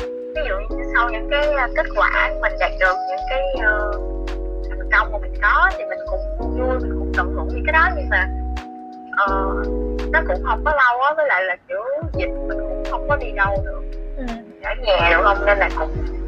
ví 0.08 0.42
dụ 0.48 0.76
như 0.76 0.84
sau 0.94 1.10
những 1.10 1.28
cái 1.30 1.46
ờ, 1.52 1.68
kết 1.76 1.86
quả 1.96 2.30
mình 2.42 2.52
đạt 2.60 2.70
được 2.80 2.94
những 3.08 3.26
cái 3.30 3.42
uh, 3.54 4.28
thành 4.68 4.88
công 4.92 5.12
mà 5.12 5.18
mình 5.18 5.34
có 5.42 5.70
thì 5.78 5.84
mình 5.84 5.98
cũng 6.10 6.20
vui 6.38 6.78
mình 6.80 6.98
cũng 6.98 7.12
tận 7.16 7.34
hưởng 7.34 7.48
những 7.48 7.64
cái 7.66 7.72
đó 7.72 7.88
nhưng 7.96 8.08
mà 8.08 8.28
uh, 9.24 9.66
nó 10.12 10.20
cũng 10.28 10.44
không 10.44 10.64
có 10.64 10.70
lâu 10.70 11.02
á 11.02 11.14
với 11.16 11.26
lại 11.28 11.42
là 11.42 11.56
kiểu 11.68 11.80
dịch 12.14 12.30
mình 12.48 12.58
cũng 12.58 12.84
không 12.90 13.08
có 13.08 13.16
đi 13.16 13.32
đâu 13.32 13.64
được 13.64 13.82
ừ. 14.16 14.24
ở 14.62 14.74
nhà 14.82 15.10
được 15.10 15.22
không 15.24 15.46
nên 15.46 15.58
là 15.58 15.68
cũng 15.78 16.19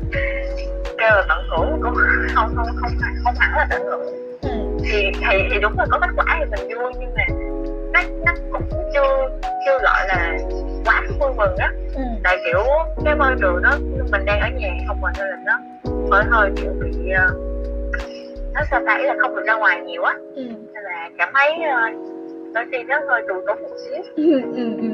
kêu 1.02 1.16
là 1.16 1.24
tận 1.28 1.38
hưởng 1.50 1.80
cũng 1.82 1.94
không 2.34 2.54
không 2.56 2.66
không 2.80 2.90
không 3.24 3.34
hẳn 3.38 3.56
là 3.56 3.66
tận 3.70 3.82
hưởng 3.84 4.06
ừ. 4.42 4.48
thì 4.90 5.10
thì 5.30 5.48
thì 5.50 5.60
đúng 5.62 5.78
là 5.78 5.86
có 5.90 5.98
kết 6.00 6.08
quả 6.16 6.38
thì 6.38 6.44
mình 6.50 6.78
vui 6.78 6.92
nhưng 7.00 7.14
mà 7.16 7.24
nó 7.92 8.00
nó 8.24 8.32
cũng 8.52 8.62
chưa 8.94 9.28
chưa 9.66 9.78
gọi 9.82 10.08
là 10.08 10.38
quá 10.84 11.02
vui 11.20 11.30
mừng 11.36 11.56
á 11.56 11.72
ừ. 11.94 12.02
tại 12.24 12.38
kiểu 12.44 12.64
cái 13.04 13.14
môi 13.14 13.34
trường 13.40 13.62
đó 13.62 13.70
mình 14.12 14.24
đang 14.24 14.40
ở 14.40 14.48
nhà 14.58 14.70
không 14.88 15.00
mà 15.00 15.10
nên 15.18 15.26
là 15.28 15.36
nó 15.46 15.58
hơi 16.10 16.24
hơi 16.30 16.50
kiểu 16.56 16.72
bị 16.80 16.90
uh, 16.90 17.36
nó 18.54 18.60
sao 18.70 18.80
thấy 18.86 19.04
là 19.04 19.14
không 19.20 19.36
được 19.36 19.42
ra 19.46 19.54
ngoài 19.54 19.80
nhiều 19.80 20.02
á 20.02 20.14
ừ. 20.36 20.42
nên 20.74 20.84
là 20.84 21.10
cảm 21.18 21.28
thấy 21.34 21.52
uh, 21.52 22.54
đôi 22.54 22.64
khi 22.72 22.82
nó 22.82 23.00
hơi 23.08 23.22
tù 23.28 23.34
túng 23.46 23.62
một 23.62 23.76
xíu 23.84 24.02
ừ, 24.16 24.40
ừ, 24.56 24.76
ừ, 24.76 24.88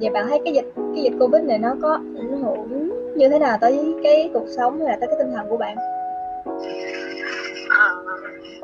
ừ. 0.00 0.04
vậy 0.04 0.10
bạn 0.10 0.26
thấy 0.28 0.40
cái 0.44 0.54
dịch 0.54 0.72
cái 0.94 1.02
dịch 1.04 1.16
covid 1.20 1.42
này 1.44 1.58
nó 1.58 1.74
có 1.82 1.92
ảnh 1.92 2.42
hưởng 2.42 2.90
như 3.16 3.28
thế 3.28 3.38
nào 3.38 3.58
tới 3.60 3.94
cái 4.02 4.30
cuộc 4.34 4.46
sống 4.56 4.78
hay 4.78 4.88
là 4.88 4.96
tới 5.00 5.08
cái 5.08 5.16
tinh 5.18 5.32
thần 5.36 5.48
của 5.48 5.56
bạn 5.56 5.76
à, 7.70 7.88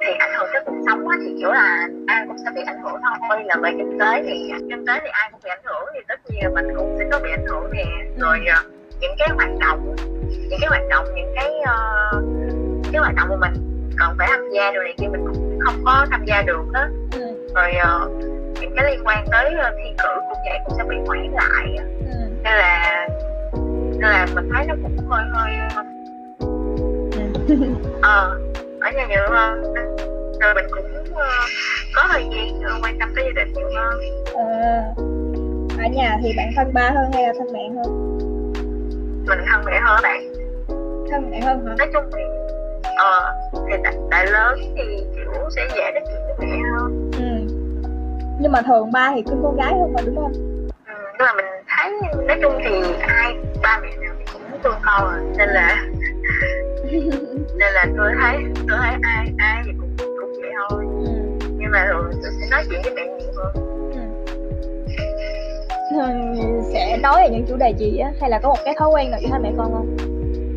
thì 0.00 0.12
ảnh 0.18 0.30
hưởng 0.38 0.48
tới 0.52 0.62
cuộc 0.66 0.76
sống 0.86 1.08
á, 1.08 1.16
thì 1.24 1.36
kiểu 1.38 1.52
là 1.52 1.88
ai 2.06 2.24
cũng 2.28 2.36
sẽ 2.44 2.50
bị 2.54 2.60
ảnh 2.66 2.82
hưởng 2.82 3.00
thôi 3.28 3.44
là 3.44 3.56
về 3.62 3.70
kinh 3.78 3.98
tế 4.00 4.22
thì 4.26 4.52
kinh 4.70 4.86
tế 4.86 4.92
thì 5.02 5.08
ai 5.12 5.28
cũng 5.32 5.40
bị 5.44 5.50
ảnh 5.50 5.64
hưởng 5.64 5.88
thì 5.94 6.00
tất 6.08 6.20
nhiên 6.28 6.54
mình 6.54 6.66
cũng 6.76 6.96
sẽ 6.98 7.04
có 7.12 7.20
bị 7.22 7.30
ảnh 7.30 7.46
hưởng 7.48 7.70
nè 7.72 7.84
rồi 8.18 8.38
ờ, 8.46 8.62
những 9.00 9.14
cái 9.18 9.28
hoạt 9.34 9.50
động 9.60 9.96
những 10.50 10.58
cái 10.60 10.68
hoạt 10.68 10.82
động 10.90 11.04
những 11.16 11.32
cái 11.36 11.50
uh, 11.60 12.24
cái 12.92 13.00
hoạt 13.00 13.14
động 13.16 13.28
của 13.28 13.38
mình 13.40 13.52
còn 13.98 14.14
phải 14.18 14.28
tham 14.30 14.40
gia 14.54 14.72
rồi 14.72 14.84
này 14.84 14.94
kia 14.98 15.08
mình 15.08 15.24
cũng 15.26 15.58
không 15.60 15.74
có 15.84 16.06
tham 16.10 16.24
gia 16.26 16.42
được 16.42 16.64
á 16.74 16.88
ừ. 17.12 17.50
rồi 17.54 17.72
uh, 17.76 18.35
những 18.66 18.76
cái 18.76 18.90
liên 18.90 19.06
quan 19.06 19.24
tới 19.30 19.54
uh, 19.54 19.74
thi 19.76 19.90
cử 19.98 20.08
cũng 20.28 20.38
vậy 20.44 20.58
cũng 20.64 20.74
sẽ 20.78 20.84
bị 20.88 20.96
hoãn 21.06 21.32
lại 21.32 21.76
ừ. 22.00 22.30
nên 22.42 22.54
là 22.54 23.06
nên 23.92 24.10
là 24.10 24.26
mình 24.34 24.48
thấy 24.54 24.64
nó 24.68 24.74
cũng 24.82 25.08
hơi 25.08 25.24
hơi 25.32 25.52
ờ 28.02 28.38
ở 28.80 28.90
nhà 28.90 29.06
nhiều 29.06 29.22
hơn. 29.30 29.62
Rồi 30.40 30.54
mình 30.54 30.66
cũng 30.70 31.12
uh, 31.12 31.18
có 31.94 32.08
thời 32.12 32.24
gian 32.30 32.58
uh, 32.58 32.84
quan 32.84 32.98
tâm 33.00 33.12
tới 33.16 33.24
gia 33.24 33.44
đình 33.44 33.52
nhiều 33.54 33.68
hơn. 33.74 34.00
À, 34.34 34.82
ở 35.78 35.88
nhà 35.94 36.18
thì 36.22 36.32
bạn 36.36 36.52
thân 36.56 36.72
ba 36.72 36.90
hơn 36.90 37.10
hay 37.12 37.22
là 37.22 37.32
thân 37.38 37.52
mẹ 37.52 37.68
hơn? 37.76 38.18
Mình 39.28 39.38
thân 39.50 39.62
mẹ 39.66 39.80
hơn 39.84 40.00
bạn. 40.02 40.32
Thân 41.10 41.30
mẹ 41.30 41.40
hơn 41.40 41.66
hả? 41.66 41.74
Nói 41.78 41.88
chung 41.92 42.10
thì 42.16 42.22
ờ 42.96 43.32
thì 43.52 43.76
tại, 43.84 43.94
tại 44.10 44.26
lớn 44.26 44.58
thì 44.76 45.04
kiểu 45.16 45.50
sẽ 45.50 45.68
dễ 45.74 45.90
nói 45.92 46.02
chuyện 46.06 46.20
với 46.26 46.46
mẹ. 46.46 46.65
Nhưng 48.40 48.52
mà 48.52 48.62
thường 48.62 48.92
ba 48.92 49.12
thì 49.14 49.22
cưng 49.22 49.40
con 49.42 49.56
gái 49.56 49.72
hơn 49.80 49.92
mà 49.92 50.00
đúng 50.06 50.16
không 50.16 50.32
ừ, 50.86 50.94
nhưng 51.18 51.26
mà 51.26 51.32
mình 51.36 51.46
thấy 51.68 51.92
nói 52.26 52.38
chung 52.42 52.58
thì 52.64 52.94
ai 53.00 53.36
ba 53.62 53.80
mẹ 53.82 53.88
nào 54.00 54.14
cũng 54.32 54.42
thương 54.62 54.74
con 54.82 55.08
à 55.08 55.20
nên 55.38 55.48
là 55.48 55.84
nên 57.58 57.72
là 57.74 57.86
tôi 57.96 58.12
thấy 58.22 58.36
tôi 58.68 58.78
thấy 58.82 58.94
ai 59.02 59.26
ai 59.38 59.62
thì 59.66 59.72
cũng 59.80 59.96
cũng 59.98 60.32
vậy 60.40 60.50
thôi 60.70 60.84
ừ. 61.04 61.10
nhưng 61.58 61.70
mà 61.70 61.86
thường 61.88 62.10
tôi 62.22 62.32
sẽ 62.40 62.46
nói 62.50 62.64
chuyện 62.70 62.80
với 62.84 62.94
mẹ 62.94 63.06
nhiều 63.06 63.32
hơn 63.36 63.52
Thường 65.90 66.62
sẽ 66.72 66.96
nói 67.02 67.20
về 67.22 67.28
những 67.30 67.44
chủ 67.48 67.56
đề 67.56 67.74
gì 67.78 67.98
á 67.98 68.10
hay 68.20 68.30
là 68.30 68.38
có 68.42 68.48
một 68.48 68.58
cái 68.64 68.74
thói 68.78 68.88
quen 68.94 69.10
nào 69.10 69.20
với 69.22 69.30
hai 69.30 69.40
mẹ 69.40 69.52
con 69.56 69.72
không 69.72 69.96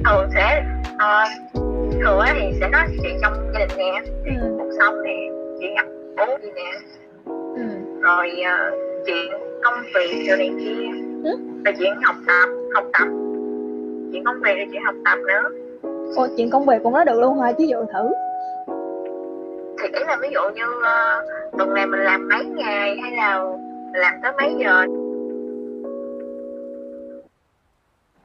thường 0.05 0.29
sẽ 0.35 0.63
uh, 0.93 1.53
thường 2.03 2.19
thì 2.33 2.57
sẽ 2.59 2.67
nói 2.67 2.81
chuyện 3.03 3.17
trong 3.21 3.33
gia 3.53 3.59
đình 3.65 3.77
nè 3.77 4.01
Ừ. 4.25 4.55
cuộc 4.57 4.69
sống 4.79 5.03
nè 5.03 5.13
chuyện 5.59 5.75
gặp 5.75 5.85
bố 6.17 6.25
gì 6.43 6.49
nè 6.55 6.61
ừ. 6.71 6.98
Rồi 8.01 8.31
uh, 8.41 9.05
chuyện 9.05 9.31
công 9.63 9.83
việc 9.95 10.25
rồi 10.27 10.37
này 10.37 10.51
kia. 10.59 10.99
Ừ. 11.23 11.37
rồi 11.65 11.75
chuyện 11.79 11.93
học 12.03 12.15
tập 12.27 12.49
học 12.73 12.83
tập. 12.93 13.07
Chuyện 14.11 14.23
công 14.25 14.39
việc 14.43 14.55
rồi 14.57 14.67
chuyện 14.71 14.81
học 14.85 14.95
tập 15.05 15.17
nữa. 15.27 15.49
Ồ, 16.15 16.27
chuyện 16.37 16.49
công 16.49 16.65
việc 16.65 16.77
cũng 16.83 16.93
nói 16.93 17.05
được 17.05 17.19
luôn 17.19 17.39
hả? 17.39 17.51
Chứ 17.51 17.63
dụ 17.63 17.85
thử. 17.93 18.09
Thì 19.81 19.87
ý 19.99 20.03
là 20.07 20.17
ví 20.21 20.27
dụ 20.33 20.39
như 20.55 20.63
uh, 20.77 21.57
tuần 21.57 21.73
này 21.73 21.87
mình 21.87 21.99
làm 21.99 22.29
mấy 22.29 22.45
ngày 22.45 22.97
hay 23.01 23.11
là 23.11 23.43
làm 23.93 24.13
tới 24.23 24.31
mấy 24.37 24.55
giờ? 24.59 24.85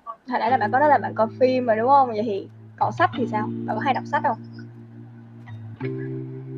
Hồi 0.05 0.41
nãy 0.41 0.51
là 0.51 0.57
bạn 0.57 0.73
có 0.73 0.79
nói 0.79 0.89
là 0.89 0.99
bạn 0.99 1.15
coi 1.15 1.27
phim 1.41 1.67
rồi 1.67 1.77
đúng 1.77 1.89
không? 1.89 2.09
Vậy 2.09 2.23
thì 2.25 2.49
còn 2.79 2.93
sách 2.93 3.11
thì 3.19 3.27
sao? 3.31 3.49
Bạn 3.67 3.77
có 3.77 3.83
hay 3.85 3.95
đọc 3.95 4.05
sách 4.07 4.23
không? 4.25 4.39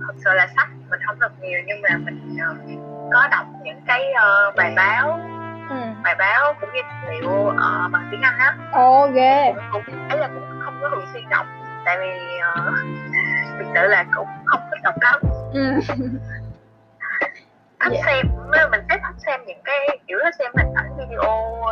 Thật 0.06 0.14
sự 0.24 0.30
là 0.34 0.48
sách 0.56 0.68
mình 0.90 1.00
không 1.06 1.20
đọc 1.20 1.32
nhiều 1.42 1.60
nhưng 1.66 1.82
mà 1.82 1.98
mình 2.04 2.36
ờ, 2.40 2.54
có 3.12 3.28
đọc 3.30 3.46
những 3.62 3.80
cái 3.86 4.12
ờ, 4.12 4.52
bài 4.56 4.72
báo 4.76 5.20
ừ. 5.70 5.76
bài 6.02 6.14
báo 6.14 6.54
cũng 6.60 6.70
như 6.72 6.80
liệu 7.10 7.48
ờ, 7.58 7.88
bằng 7.92 8.08
tiếng 8.10 8.22
Anh 8.22 8.38
á 8.38 8.56
ồ 8.72 9.08
ghê 9.14 9.52
cũng 9.72 9.82
ấy 10.08 10.18
là 10.18 10.28
cũng 10.28 10.60
không 10.64 10.78
có 10.82 10.88
thường 10.90 11.06
xuyên 11.12 11.28
đọc 11.28 11.46
tại 11.84 11.98
vì 11.98 12.38
uh, 12.38 12.74
thực 13.58 13.64
sự 13.74 13.86
là 13.88 14.04
cũng 14.16 14.28
không 14.46 14.60
thích 14.70 14.80
đọc 14.82 14.94
lắm 15.00 15.20
ừ. 15.52 15.80
thích 17.80 17.92
Dạ. 17.92 18.02
xem 18.06 18.26
mình 18.70 18.80
thích 18.90 19.00
thích 19.06 19.14
xem 19.26 19.40
những 19.46 19.60
cái 19.64 19.98
kiểu 20.06 20.18
xem 20.38 20.52
hình 20.56 20.74
ảnh 20.74 20.90
video 20.98 21.64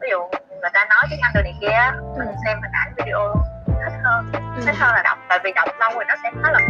ví 0.00 0.08
dụ 0.10 0.18
người 0.60 0.70
ta 0.72 0.84
nói 0.90 1.00
tiếng 1.10 1.20
Anh 1.22 1.32
rồi 1.34 1.42
này 1.42 1.54
kia 1.60 1.66
á, 1.68 1.92
mình 2.18 2.28
Ừ. 2.28 2.34
xem 2.44 2.58
hình 2.62 2.72
ảnh 2.72 2.92
video 2.96 3.34
thích 3.66 3.92
hơn 4.04 4.32
Ừ. 4.32 4.62
thích 4.66 4.74
hơn 4.78 4.94
là 4.94 5.02
đọc 5.04 5.18
tại 5.28 5.38
vì 5.44 5.52
đọc 5.52 5.68
lâu 5.80 5.90
rồi 5.94 6.04
nó 6.08 6.14
sẽ 6.22 6.30
khá 6.42 6.50
là 6.52 6.60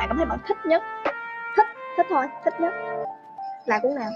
bạn 0.00 0.08
cảm 0.08 0.16
thấy 0.16 0.26
bạn 0.26 0.38
thích 0.48 0.56
nhất? 0.64 0.82
Thích 1.56 1.66
thích 1.96 2.06
thôi 2.10 2.26
thích 2.44 2.54
nhất. 2.60 2.72
Là 3.66 3.78
cuốn 3.78 3.94
nào? 3.94 4.10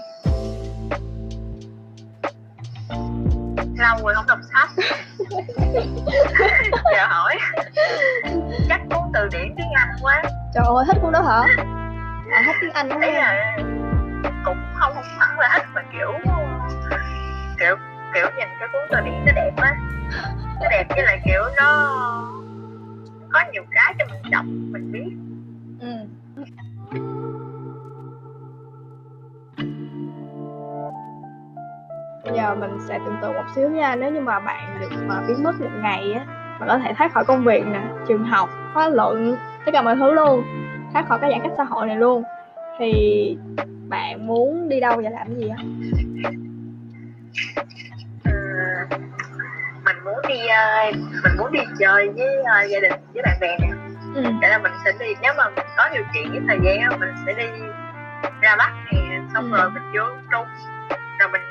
Lâu 3.77 3.97
rồi 4.03 4.13
không 4.15 4.25
đọc 4.27 4.39
sách. 4.53 4.69
Giờ 6.93 7.07
hỏi. 7.07 7.37
Chắc 8.69 8.81
cuốn 8.89 9.03
từ 9.13 9.27
điển 9.31 9.55
tiếng 9.57 9.71
Anh 9.75 9.89
quá. 10.01 10.23
Trời 10.53 10.63
ơi 10.67 10.85
thích 10.87 10.97
cuốn 11.01 11.11
đó 11.11 11.21
hả? 11.21 11.63
À, 12.31 12.43
thích 12.45 12.55
tiếng 12.61 12.71
anh 12.73 12.89
không 12.89 13.01
là 13.01 13.57
cũng 14.45 14.57
không 14.73 14.93
không 14.95 15.05
hẳn 15.19 15.39
là 15.39 15.49
thích 15.53 15.67
mà 15.73 15.81
kiểu 15.93 16.11
kiểu 17.59 17.75
kiểu 18.13 18.25
nhìn 18.37 18.47
cái 18.59 18.69
cuốn 18.73 18.81
từ 18.91 18.97
điển 19.05 19.25
nó 19.25 19.31
đẹp 19.35 19.51
á. 19.57 19.75
Nó 20.61 20.67
đẹp 20.71 20.85
với 20.89 21.03
lại 21.03 21.21
kiểu 21.25 21.41
nó 21.57 21.91
có 23.31 23.43
nhiều 23.51 23.63
cái 23.71 23.93
cho 23.99 24.05
mình 24.05 24.31
đọc 24.31 24.45
mình 24.45 24.91
biết 24.91 25.34
ừ. 25.85 25.91
Bây 32.23 32.33
giờ 32.35 32.55
mình 32.55 32.77
sẽ 32.87 32.99
tưởng 33.05 33.15
tượng 33.21 33.33
một 33.33 33.43
xíu 33.55 33.69
nha. 33.69 33.95
Nếu 33.95 34.11
như 34.11 34.21
mà 34.21 34.39
bạn 34.39 34.77
được 34.81 34.89
mà 35.07 35.21
biến 35.27 35.43
mất 35.43 35.61
một 35.61 35.69
ngày 35.81 36.13
á, 36.13 36.25
bạn 36.59 36.69
có 36.69 36.77
thể 36.77 36.93
thoát 36.97 37.13
khỏi 37.13 37.25
công 37.25 37.43
việc 37.43 37.63
nè, 37.67 37.81
trường 38.07 38.23
học, 38.23 38.49
khóa 38.73 38.89
luận, 38.89 39.35
tất 39.65 39.71
cả 39.73 39.81
mọi 39.81 39.95
thứ 39.95 40.11
luôn. 40.11 40.43
Thoát 40.93 41.07
khỏi 41.07 41.19
cái 41.21 41.31
giãn 41.31 41.39
cách 41.43 41.51
xã 41.57 41.63
hội 41.63 41.87
này 41.87 41.95
luôn. 41.95 42.23
Thì 42.79 43.37
bạn 43.89 44.27
muốn 44.27 44.69
đi 44.69 44.79
đâu 44.79 45.01
và 45.03 45.09
làm 45.09 45.27
cái 45.27 45.35
gì 45.35 45.49
á? 45.49 45.57
Ừ, 48.23 48.31
mình 49.85 49.95
muốn 50.05 50.15
đi 50.27 50.47
ờ, 50.47 50.91
mình 51.23 51.37
muốn 51.37 51.51
đi 51.51 51.59
chơi 51.79 52.09
với 52.09 52.43
ờ, 52.43 52.63
gia 52.63 52.79
đình, 52.79 52.93
với 53.13 53.23
bạn 53.23 53.37
bè 53.41 53.57
nè 53.61 53.74
ừ. 54.15 54.23
để 54.41 54.49
là 54.49 54.57
mình 54.57 54.71
sẽ 54.85 54.91
đi 54.99 55.13
nếu 55.21 55.33
mà 55.37 55.49
mình 55.49 55.65
có 55.77 55.89
điều 55.93 56.03
kiện 56.13 56.31
với 56.31 56.41
thời 56.47 56.59
gian 56.63 56.99
mình 56.99 57.13
sẽ 57.25 57.33
đi 57.33 57.45
ra 58.41 58.55
bắc 58.55 58.71
nè 58.91 59.19
xong 59.33 59.51
Ừ. 59.51 59.57
rồi 59.57 59.69
mình 59.69 59.83
vô 59.95 60.03
trung 60.31 60.47
rồi 61.19 61.29
mình 61.31 61.41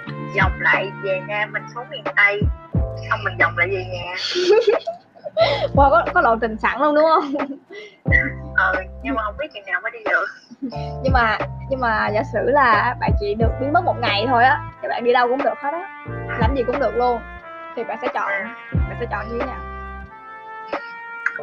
vòng 0.40 0.52
lại 0.61 0.92
về 1.02 1.21
nam 1.28 1.52
mình 1.52 1.62
xuống 1.75 1.85
miền 1.90 2.04
tây 2.16 2.40
xong 3.11 3.25
mình 3.25 3.37
vòng 3.40 3.59
lại 3.59 3.68
về 3.71 3.85
nhà. 3.85 4.14
Wow, 5.75 5.90
có, 5.90 6.04
có 6.14 6.21
lộ 6.21 6.37
trình 6.40 6.56
sẵn 6.59 6.80
luôn 6.80 6.94
đúng 6.94 7.04
không? 7.14 7.35
Ờ 8.56 8.75
nhưng 9.02 9.14
mà 9.14 9.23
không 9.23 9.35
biết 9.38 9.47
chừng 9.54 9.64
nào 9.66 9.80
mới 9.83 9.90
đi 9.90 9.99
được. 10.11 10.26
Nhưng 11.02 11.12
mà 11.12 11.38
nhưng 11.71 11.80
mà 11.80 12.09
giả 12.14 12.23
sử 12.33 12.38
là 12.50 12.94
bạn 13.00 13.11
chỉ 13.21 13.35
được 13.35 13.49
biến 13.61 13.73
mất 13.73 13.85
một 13.85 13.94
ngày 14.00 14.25
thôi 14.28 14.44
á 14.44 14.61
thì 14.83 14.88
bạn 14.88 15.04
đi 15.04 15.12
đâu 15.12 15.28
cũng 15.28 15.42
được 15.44 15.59
hết 15.62 15.71
á. 15.73 16.04
Làm 16.40 16.54
gì 16.56 16.62
cũng 16.66 16.80
được 16.80 16.94
luôn. 16.97 17.21
Thì 17.76 17.85
bạn 17.85 17.99
sẽ 18.02 18.09
chọn 18.14 18.30
bạn 18.73 18.97
sẽ 19.00 19.06
chọn 19.11 19.28
như 19.28 19.38
thế 19.40 19.47
nào 19.47 19.61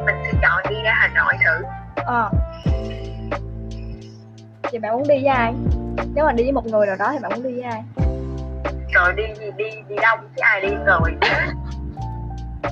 mình 0.00 0.14
sẽ 0.24 0.38
chọn 0.42 0.62
đi 0.68 0.82
ra 0.84 0.92
hà 0.94 1.08
nội 1.08 1.34
thử. 1.44 1.64
Ờ. 2.04 2.30
Thì 4.62 4.78
bạn 4.78 4.92
muốn 4.92 5.08
đi 5.08 5.14
với 5.14 5.26
ai? 5.26 5.54
Nếu 6.14 6.24
mà 6.24 6.32
đi 6.32 6.42
với 6.42 6.52
một 6.52 6.66
người 6.66 6.86
nào 6.86 6.96
đó 6.98 7.08
thì 7.12 7.18
bạn 7.22 7.32
muốn 7.34 7.42
đi 7.42 7.52
với 7.52 7.62
ai? 7.62 7.82
Rồi 8.94 9.12
đi 9.12 9.22
đi 9.40 9.50
đi, 9.56 9.70
đi 9.88 9.96
đông 10.02 10.20
chứ 10.20 10.40
ai 10.40 10.60
đi 10.60 10.68
người. 10.68 11.12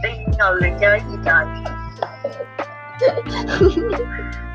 Đi 0.02 0.10
người 0.38 0.72
chơi 0.80 1.00
gì 1.10 1.16
trời? 1.24 1.44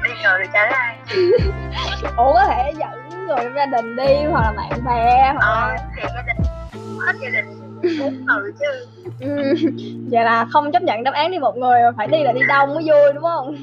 Đi 0.04 0.12
người 0.24 0.48
chơi 0.54 0.68
với 0.70 0.80
ai? 0.80 0.98
Ủa 2.18 2.34
có 2.34 2.46
thể 2.48 2.74
dẫn 2.80 3.26
người 3.28 3.38
trong 3.44 3.56
gia 3.56 3.66
đình 3.66 3.96
đi 3.96 4.26
hoặc 4.32 4.42
là 4.42 4.52
bạn 4.58 4.86
bè 4.86 5.34
hoặc 5.34 5.42
ờ 5.42 5.70
là 5.70 5.78
thì 5.96 6.02
gia 6.16 6.22
đình 6.22 6.38
hết 7.06 7.14
gia 7.22 7.30
đình 7.30 7.65
chứ 8.60 8.86
ừ. 9.20 9.54
vậy 10.12 10.24
là 10.24 10.46
không 10.46 10.72
chấp 10.72 10.84
nhận 10.84 11.04
đáp 11.04 11.14
án 11.14 11.32
đi 11.32 11.40
một 11.40 11.58
người 11.58 11.82
mà 11.82 11.92
phải 11.98 12.08
đi 12.08 12.24
là 12.24 12.32
đi 12.32 12.42
đông 12.48 12.74
mới 12.74 12.84
vui 12.88 13.14
đúng 13.14 13.24
không? 13.24 13.56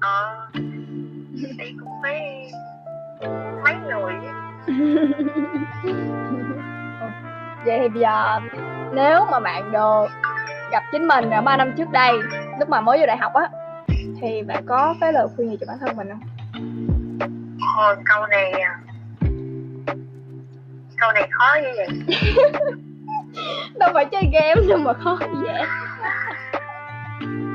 Ờ. 0.00 0.48
Đi 1.58 1.72
cũng 1.80 2.00
mấy 2.02 2.50
mấy 3.64 3.74
người. 3.88 4.12
Vậy 7.64 7.78
thì 7.82 7.88
bây 7.88 8.00
giờ 8.00 8.40
nếu 8.92 9.24
mà 9.30 9.40
bạn 9.40 9.72
được 9.72 10.06
gặp 10.72 10.82
chính 10.92 11.08
mình 11.08 11.30
ở 11.30 11.40
ba 11.40 11.56
năm 11.56 11.72
trước 11.76 11.90
đây 11.92 12.12
lúc 12.58 12.68
mà 12.68 12.80
mới 12.80 12.98
vô 12.98 13.06
đại 13.06 13.16
học 13.16 13.34
á 13.34 13.48
thì 14.20 14.42
bạn 14.42 14.64
có 14.66 14.94
cái 15.00 15.12
lời 15.12 15.26
khuyên 15.36 15.50
gì 15.50 15.56
cho 15.60 15.66
bản 15.68 15.78
thân 15.80 15.96
mình 15.96 16.08
không? 16.08 16.20
Ồ, 17.76 17.94
câu 18.04 18.26
này 18.26 18.52
à, 18.52 18.80
câu 20.96 21.12
này 21.12 21.28
khó 21.30 21.56
như 21.62 21.68
vậy 21.76 21.88
đâu 23.80 23.90
phải 23.94 24.04
chơi 24.04 24.22
game 24.32 24.68
đâu 24.68 24.78
mà 24.78 24.92
khó 25.04 25.18
vậy 25.20 25.62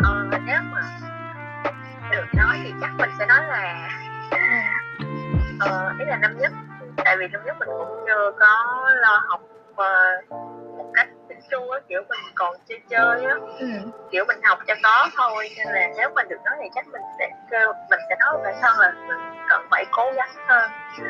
ờ, 0.04 0.28
nếu 0.46 0.58
mà 0.72 0.82
được 2.12 2.25
nói 2.34 2.60
thì 2.63 2.74
chắc 2.82 2.90
mình 2.98 3.10
sẽ 3.20 3.25
nói 3.25 3.40
là 3.48 3.90
ờ, 5.60 5.90
ý 6.00 6.06
là 6.06 6.18
năm 6.18 6.38
nhất 6.40 6.52
tại 7.06 7.18
vì 7.18 7.28
năm 7.28 7.42
nhất 7.46 7.56
mình 7.60 7.70
cũng 7.78 8.04
chưa 8.08 8.32
có 8.40 8.63
lo 9.02 9.22
học 9.28 9.42
ờ, 9.75 10.12
một 10.78 10.92
cách 10.94 11.08
chỉnh 11.30 11.40
chu 11.52 11.70
á 11.70 11.80
kiểu 11.90 12.02
mình 12.10 12.20
còn 12.36 12.56
chơi 12.70 12.80
chơi 12.90 13.25
á 13.25 13.36
ừ. 13.60 13.68
kiểu 14.12 14.25
mình 14.28 14.40
học 14.44 14.60
cho 14.68 14.75
có 14.84 15.10
thôi 15.18 15.50
nên 15.58 15.68
là 15.74 15.88
nếu 15.98 16.10
mà 16.16 16.24
được 16.24 16.40
nói 16.46 16.56
thì 16.63 16.70
chắc 16.75 16.88
mình 16.88 17.02
sẽ 17.20 17.30
kêu 17.52 17.74
mình 17.90 18.00
sẽ 18.10 18.16
nói 18.20 18.38
bản 18.44 18.56
thân 18.62 18.80
là 18.80 18.94
mình 19.08 19.18
cần 19.50 19.62
phải 19.72 19.86
cố 19.92 20.12
gắng 20.16 20.30
hơn 20.48 20.72
Ừ. 20.98 21.04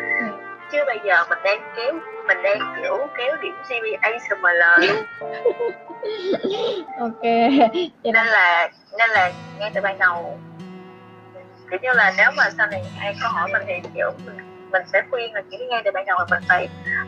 chứ 0.74 0.80
bây 0.86 1.00
giờ 1.03 1.15
mình 1.30 1.39
đang 1.44 1.62
kéo 1.75 1.94
mình 2.27 2.38
đang 2.44 2.60
kiểu 2.82 3.08
kéo 3.18 3.38
điểm 3.42 3.56
GPA 3.70 4.10
SML 4.30 4.88
luôn 4.88 5.06
ok. 7.00 7.24
Nên 8.03 8.27
là 8.27 8.70
nên 9.00 9.10
là 9.10 9.32
ngay 9.60 9.72
từ 9.75 9.82
ban 9.82 10.00
đầu 10.00 10.38
kiểu 11.70 11.80
như 11.82 11.94
là 11.94 12.13
nếu 12.18 12.32
mà 12.38 12.50
sau 12.58 12.68
này 12.68 12.84
ai 13.00 13.15
có 13.22 13.27
hỏi 13.27 13.50
mình 13.53 13.62
thì 13.68 13.89
kiểu 13.96 14.12
mình, 14.25 14.38
mình 14.72 14.82
sẽ 14.94 15.01
khuyên 15.12 15.34
là 15.34 15.42
kiểu 15.51 15.60
ngay 15.70 15.82
từ 15.86 15.92
ban 15.92 16.06
đầu 16.06 16.20
là 16.20 16.25
mình 16.30 16.44
phải 16.50 16.68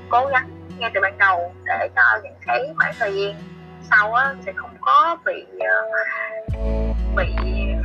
cố 0.09 0.25
gắng 0.25 0.49
ngay 0.79 0.91
từ 0.93 1.01
ban 1.01 1.17
đầu 1.17 1.53
để 1.65 1.89
cho 1.95 2.19
những 2.23 2.37
cái 2.45 2.59
khoảng 2.77 2.93
thời 2.99 3.13
gian 3.13 3.33
sau 3.89 4.13
á 4.13 4.33
sẽ 4.45 4.51
không 4.55 4.69
có 4.81 5.17
bị 5.25 5.45
ờ, 5.59 5.83
bị 7.15 7.25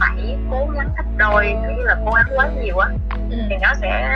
phải 0.01 0.37
cố 0.51 0.67
gắng 0.75 0.89
gấp 0.97 1.05
đôi 1.17 1.45
kiểu 1.45 1.77
như 1.77 1.83
là 1.83 1.97
cố 2.07 2.13
gắng 2.13 2.27
quá 2.37 2.49
nhiều 2.63 2.79
á. 2.79 2.89
Ừ. 3.31 3.37
thì 3.51 3.57
nó 3.63 3.73
sẽ 3.81 4.09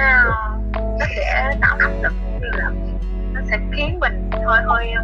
nó 0.99 1.07
sẽ 1.17 1.51
tạo 1.61 1.77
áp 1.81 1.91
lực 2.03 2.13
như 2.41 2.49
là 2.53 2.71
nó 3.33 3.41
sẽ 3.51 3.59
khiến 3.73 4.01
mình 4.01 4.31
hơi 4.47 4.63
hơi 4.67 4.95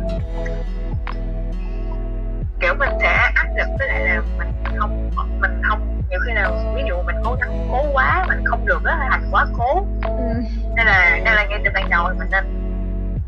kiểu 2.61 2.75
mình 2.78 2.90
sẽ 3.00 3.30
áp 3.35 3.47
lực 3.56 3.68
với 3.78 3.88
lại 3.88 4.00
là 4.00 4.23
mình 4.38 4.49
không 4.78 5.11
mình 5.40 5.62
không 5.62 6.02
nhiều 6.11 6.20
khi 6.26 6.32
nào 6.32 6.52
ví 6.75 6.82
dụ 6.88 6.94
mình 7.06 7.16
cố 7.25 7.37
gắng 7.40 7.68
cố 7.73 7.78
quá 7.92 8.25
mình 8.28 8.44
không 8.44 8.66
được 8.66 8.85
á 8.85 9.09
thành 9.11 9.28
quá 9.30 9.47
cố. 9.59 9.87
Ừ. 10.02 10.35
nên 10.76 10.87
là 10.87 11.20
nên 11.25 11.35
là 11.35 11.47
ngay 11.47 11.61
từ 11.64 11.70
ban 11.75 11.90
đầu 11.90 12.09
mình 12.18 12.28
nên 12.30 12.44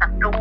tập 0.00 0.11
trung. 0.23 0.35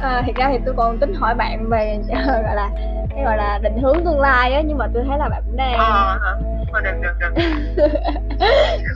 À, 0.00 0.22
thiệt 0.26 0.36
ra 0.36 0.48
thì 0.52 0.58
tôi 0.64 0.74
còn 0.76 0.98
tính 0.98 1.14
hỏi 1.14 1.34
bạn 1.34 1.70
về 1.70 1.98
gọi 2.26 2.54
là 2.54 2.70
cái 3.10 3.24
gọi 3.24 3.36
là 3.36 3.58
định 3.62 3.78
hướng 3.82 4.04
tương 4.04 4.20
lai 4.20 4.52
á 4.54 4.62
nhưng 4.64 4.78
mà 4.78 4.86
tôi 4.94 5.04
thấy 5.08 5.18
là 5.18 5.28
bạn 5.28 5.42
cũng 5.46 5.56
đang 5.56 5.78
ờ 5.78 6.18
hả? 6.22 6.34
Thôi 6.72 6.82
đừng 6.84 7.02
đừng 7.02 7.18
đừng 7.18 7.34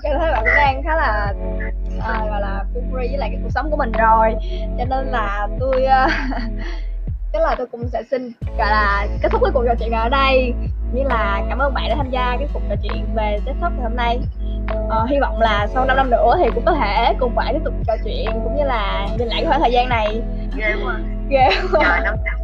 tôi 0.03 0.13
thấy 0.19 0.33
bạn 0.33 0.41
cũng 0.41 0.55
đang 0.57 0.83
khá 0.85 0.97
là 0.97 1.35
à, 2.05 2.27
gọi 2.31 2.41
là 2.41 2.65
free 2.75 2.91
free 2.91 3.09
với 3.09 3.19
lại 3.19 3.29
cái 3.33 3.41
cuộc 3.43 3.51
sống 3.51 3.71
của 3.71 3.77
mình 3.77 3.93
rồi. 3.93 4.35
Cho 4.79 4.85
nên 4.85 5.07
là 5.07 5.49
tôi 5.61 5.85
à, 5.85 6.09
tức 7.33 7.41
là 7.43 7.55
tôi 7.59 7.67
cũng 7.67 7.89
sẽ 7.89 8.03
xin 8.11 8.33
gọi 8.59 8.71
là 8.71 9.07
kết 9.23 9.29
thúc 9.33 9.43
cái 9.45 9.51
cuộc 9.55 9.65
trò 9.67 9.75
chuyện 9.81 9.93
ở 9.93 10.09
đây. 10.09 10.55
Như 10.93 11.03
là 11.03 11.43
cảm 11.49 11.59
ơn 11.59 11.75
bạn 11.75 11.89
đã 11.89 11.95
tham 11.95 12.11
gia 12.11 12.37
cái 12.39 12.49
cuộc 12.53 12.63
trò 12.69 12.75
chuyện 12.83 13.07
về 13.15 13.39
TED 13.47 13.57
Talk 13.61 13.73
ngày 13.73 13.83
hôm 13.83 13.97
nay. 13.97 14.19
Ờ, 14.89 15.07
hy 15.11 15.21
vọng 15.21 15.41
là 15.41 15.67
sau 15.75 15.85
5 15.85 15.97
năm 15.97 16.11
nữa 16.11 16.35
thì 16.39 16.51
cũng 16.55 16.65
có 16.65 16.75
thể 16.75 17.15
cùng 17.21 17.35
bạn 17.35 17.55
tiếp 17.55 17.61
tục 17.65 17.75
trò 17.87 17.97
chuyện 18.05 18.27
cũng 18.45 18.57
như 18.57 18.65
là 18.65 19.09
nhìn 19.19 19.29
lại 19.29 19.41
cái 19.41 19.47
khoảng 19.49 19.61
thời 19.61 19.73
gian 19.73 19.89
này. 19.89 20.23
Ghê 20.57 20.75
quá 20.85 20.99
ghê 21.29 21.49
quá. 21.73 21.81
Trời 21.83 22.01
năm 22.05 22.17
năm. 22.25 22.35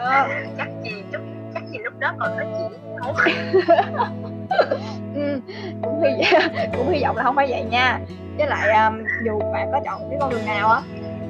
Ờ, 0.00 0.28
chắc 0.58 0.68
gì 0.82 0.90
lúc 1.12 1.22
chắc 1.54 1.62
gì 1.68 1.78
lúc 1.78 1.98
đó 1.98 2.12
còn 2.18 2.36
nói 2.36 2.46
chuyện 2.58 2.80
ừ, 5.14 5.40
cũng 5.82 6.02
hy 6.02 6.24
cũng 6.76 6.92
hy 6.92 7.02
vọng 7.02 7.16
là 7.16 7.22
không 7.22 7.36
phải 7.36 7.46
vậy 7.50 7.64
nha 7.70 7.98
với 8.40 8.48
lại 8.48 8.86
um, 8.86 9.04
dù 9.24 9.38
bạn 9.52 9.68
có 9.72 9.80
chọn 9.84 10.10
cái 10.10 10.18
con 10.20 10.30
đường 10.30 10.46
nào 10.46 10.68
á 10.68 10.80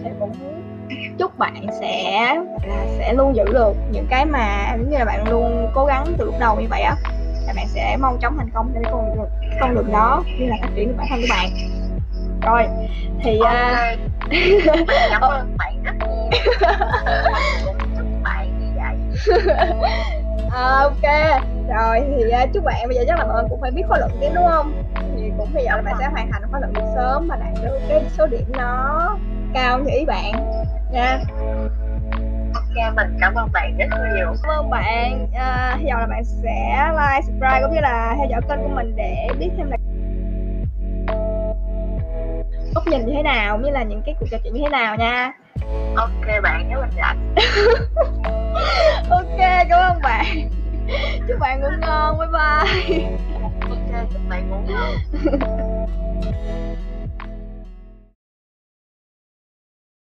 thì 0.05 0.11
cũng 0.21 0.33
chúc 1.19 1.39
bạn 1.39 1.67
sẽ 1.81 2.21
là 2.69 2.85
sẽ 2.99 3.13
luôn 3.13 3.37
giữ 3.37 3.45
được 3.53 3.73
những 3.93 4.07
cái 4.11 4.27
mà 4.27 4.75
giống 4.77 4.91
như 4.91 4.99
là 4.99 5.05
bạn 5.05 5.29
luôn 5.31 5.71
cố 5.75 5.85
gắng 5.85 6.05
từ 6.19 6.25
lúc 6.25 6.35
đầu 6.41 6.61
như 6.61 6.67
vậy 6.71 6.83
á 6.83 6.97
là 7.47 7.53
bạn 7.57 7.67
sẽ 7.69 7.97
mau 7.97 8.17
chóng 8.21 8.37
thành 8.39 8.51
công 8.55 8.71
trên 8.75 8.83
cái 8.83 8.93
con 8.93 9.15
đường 9.15 9.29
con 9.61 9.75
đường 9.75 9.93
đó 9.93 10.23
như 10.39 10.47
là 10.47 10.57
phát 10.63 10.69
triển 10.75 10.89
được 10.89 10.95
bản 10.99 11.07
thân 11.11 11.21
của 11.21 11.27
bạn. 11.31 11.51
Rồi 12.43 12.67
thì 13.23 13.39
uh, 13.41 13.99
cảm 15.11 15.21
ơn 15.31 15.57
bạn 15.59 15.83
rất 15.85 15.93
nhiều. 16.01 16.41
Chúc 17.97 18.07
bạn 18.23 18.49
như 18.61 18.67
vậy 18.77 18.97
à, 20.51 20.81
ok 20.83 21.03
rồi 21.69 22.01
thì 22.01 22.25
uh, 22.45 22.53
chúc 22.55 22.65
bạn 22.65 22.89
bây 22.89 22.97
giờ 22.97 23.05
chắc 23.09 23.19
là 23.19 23.25
bạn 23.25 23.47
cũng 23.51 23.61
phải 23.61 23.71
biết 23.71 23.83
khóa 23.89 23.99
luận 23.99 24.11
tiếp 24.21 24.31
đúng 24.35 24.47
không 24.47 24.73
thì 25.31 25.37
cũng 25.39 25.49
hy 25.55 25.67
vọng 25.67 25.77
là 25.77 25.83
bạn 25.83 25.95
sẽ 25.99 26.07
hoàn 26.07 26.31
thành 26.33 26.43
khóa 26.51 26.61
luận 26.61 26.73
sớm 26.95 27.29
và 27.29 27.37
đạt 27.37 27.65
được 27.65 27.79
cái 27.89 28.05
số 28.19 28.27
điểm 28.27 28.45
nó 28.49 29.17
cao 29.55 29.79
như 29.79 29.91
ý 29.99 30.05
bạn 30.05 30.33
nha. 30.93 31.19
Ok 32.55 32.95
mình 32.97 33.17
cảm 33.21 33.35
ơn 33.35 33.49
bạn 33.53 33.77
rất 33.79 33.87
nhiều. 34.15 34.35
Cảm 34.43 34.51
ơn 34.51 34.71
bạn. 34.71 35.27
À, 35.35 35.77
hy 35.79 35.91
vọng 35.91 36.01
là 36.01 36.07
bạn 36.07 36.25
sẽ 36.25 36.91
like 36.93 37.21
subscribe 37.27 37.61
cũng 37.63 37.75
như 37.75 37.81
là 37.81 38.15
theo 38.19 38.27
dõi 38.31 38.41
kênh 38.49 38.63
của 38.63 38.75
mình 38.75 38.97
để 38.97 39.29
biết 39.39 39.51
thêm 39.57 39.71
là 39.71 39.77
góc 42.75 42.87
nhìn 42.87 43.07
như 43.07 43.13
thế 43.17 43.23
nào 43.23 43.59
như 43.59 43.71
là 43.71 43.83
những 43.83 44.03
cái 44.07 44.15
cuộc 44.21 44.27
trò 44.31 44.39
chuyện 44.45 44.55
như 44.55 44.61
thế 44.65 44.71
nào 44.71 44.97
nha. 44.97 45.33
Ok 45.97 46.43
bạn 46.43 46.67
nếu 46.69 46.81
mình 46.81 46.91
rảnh. 46.97 47.35
Ok 49.11 49.39
cảm 49.69 49.81
ơn 49.81 50.03
bạn. 50.03 50.51
Chúc 51.29 51.39
bạn 51.41 51.61
ngủ 51.61 51.69
ngon 51.81 52.19
bye 52.19 52.29
bye 52.29 53.30
ok 54.11 54.71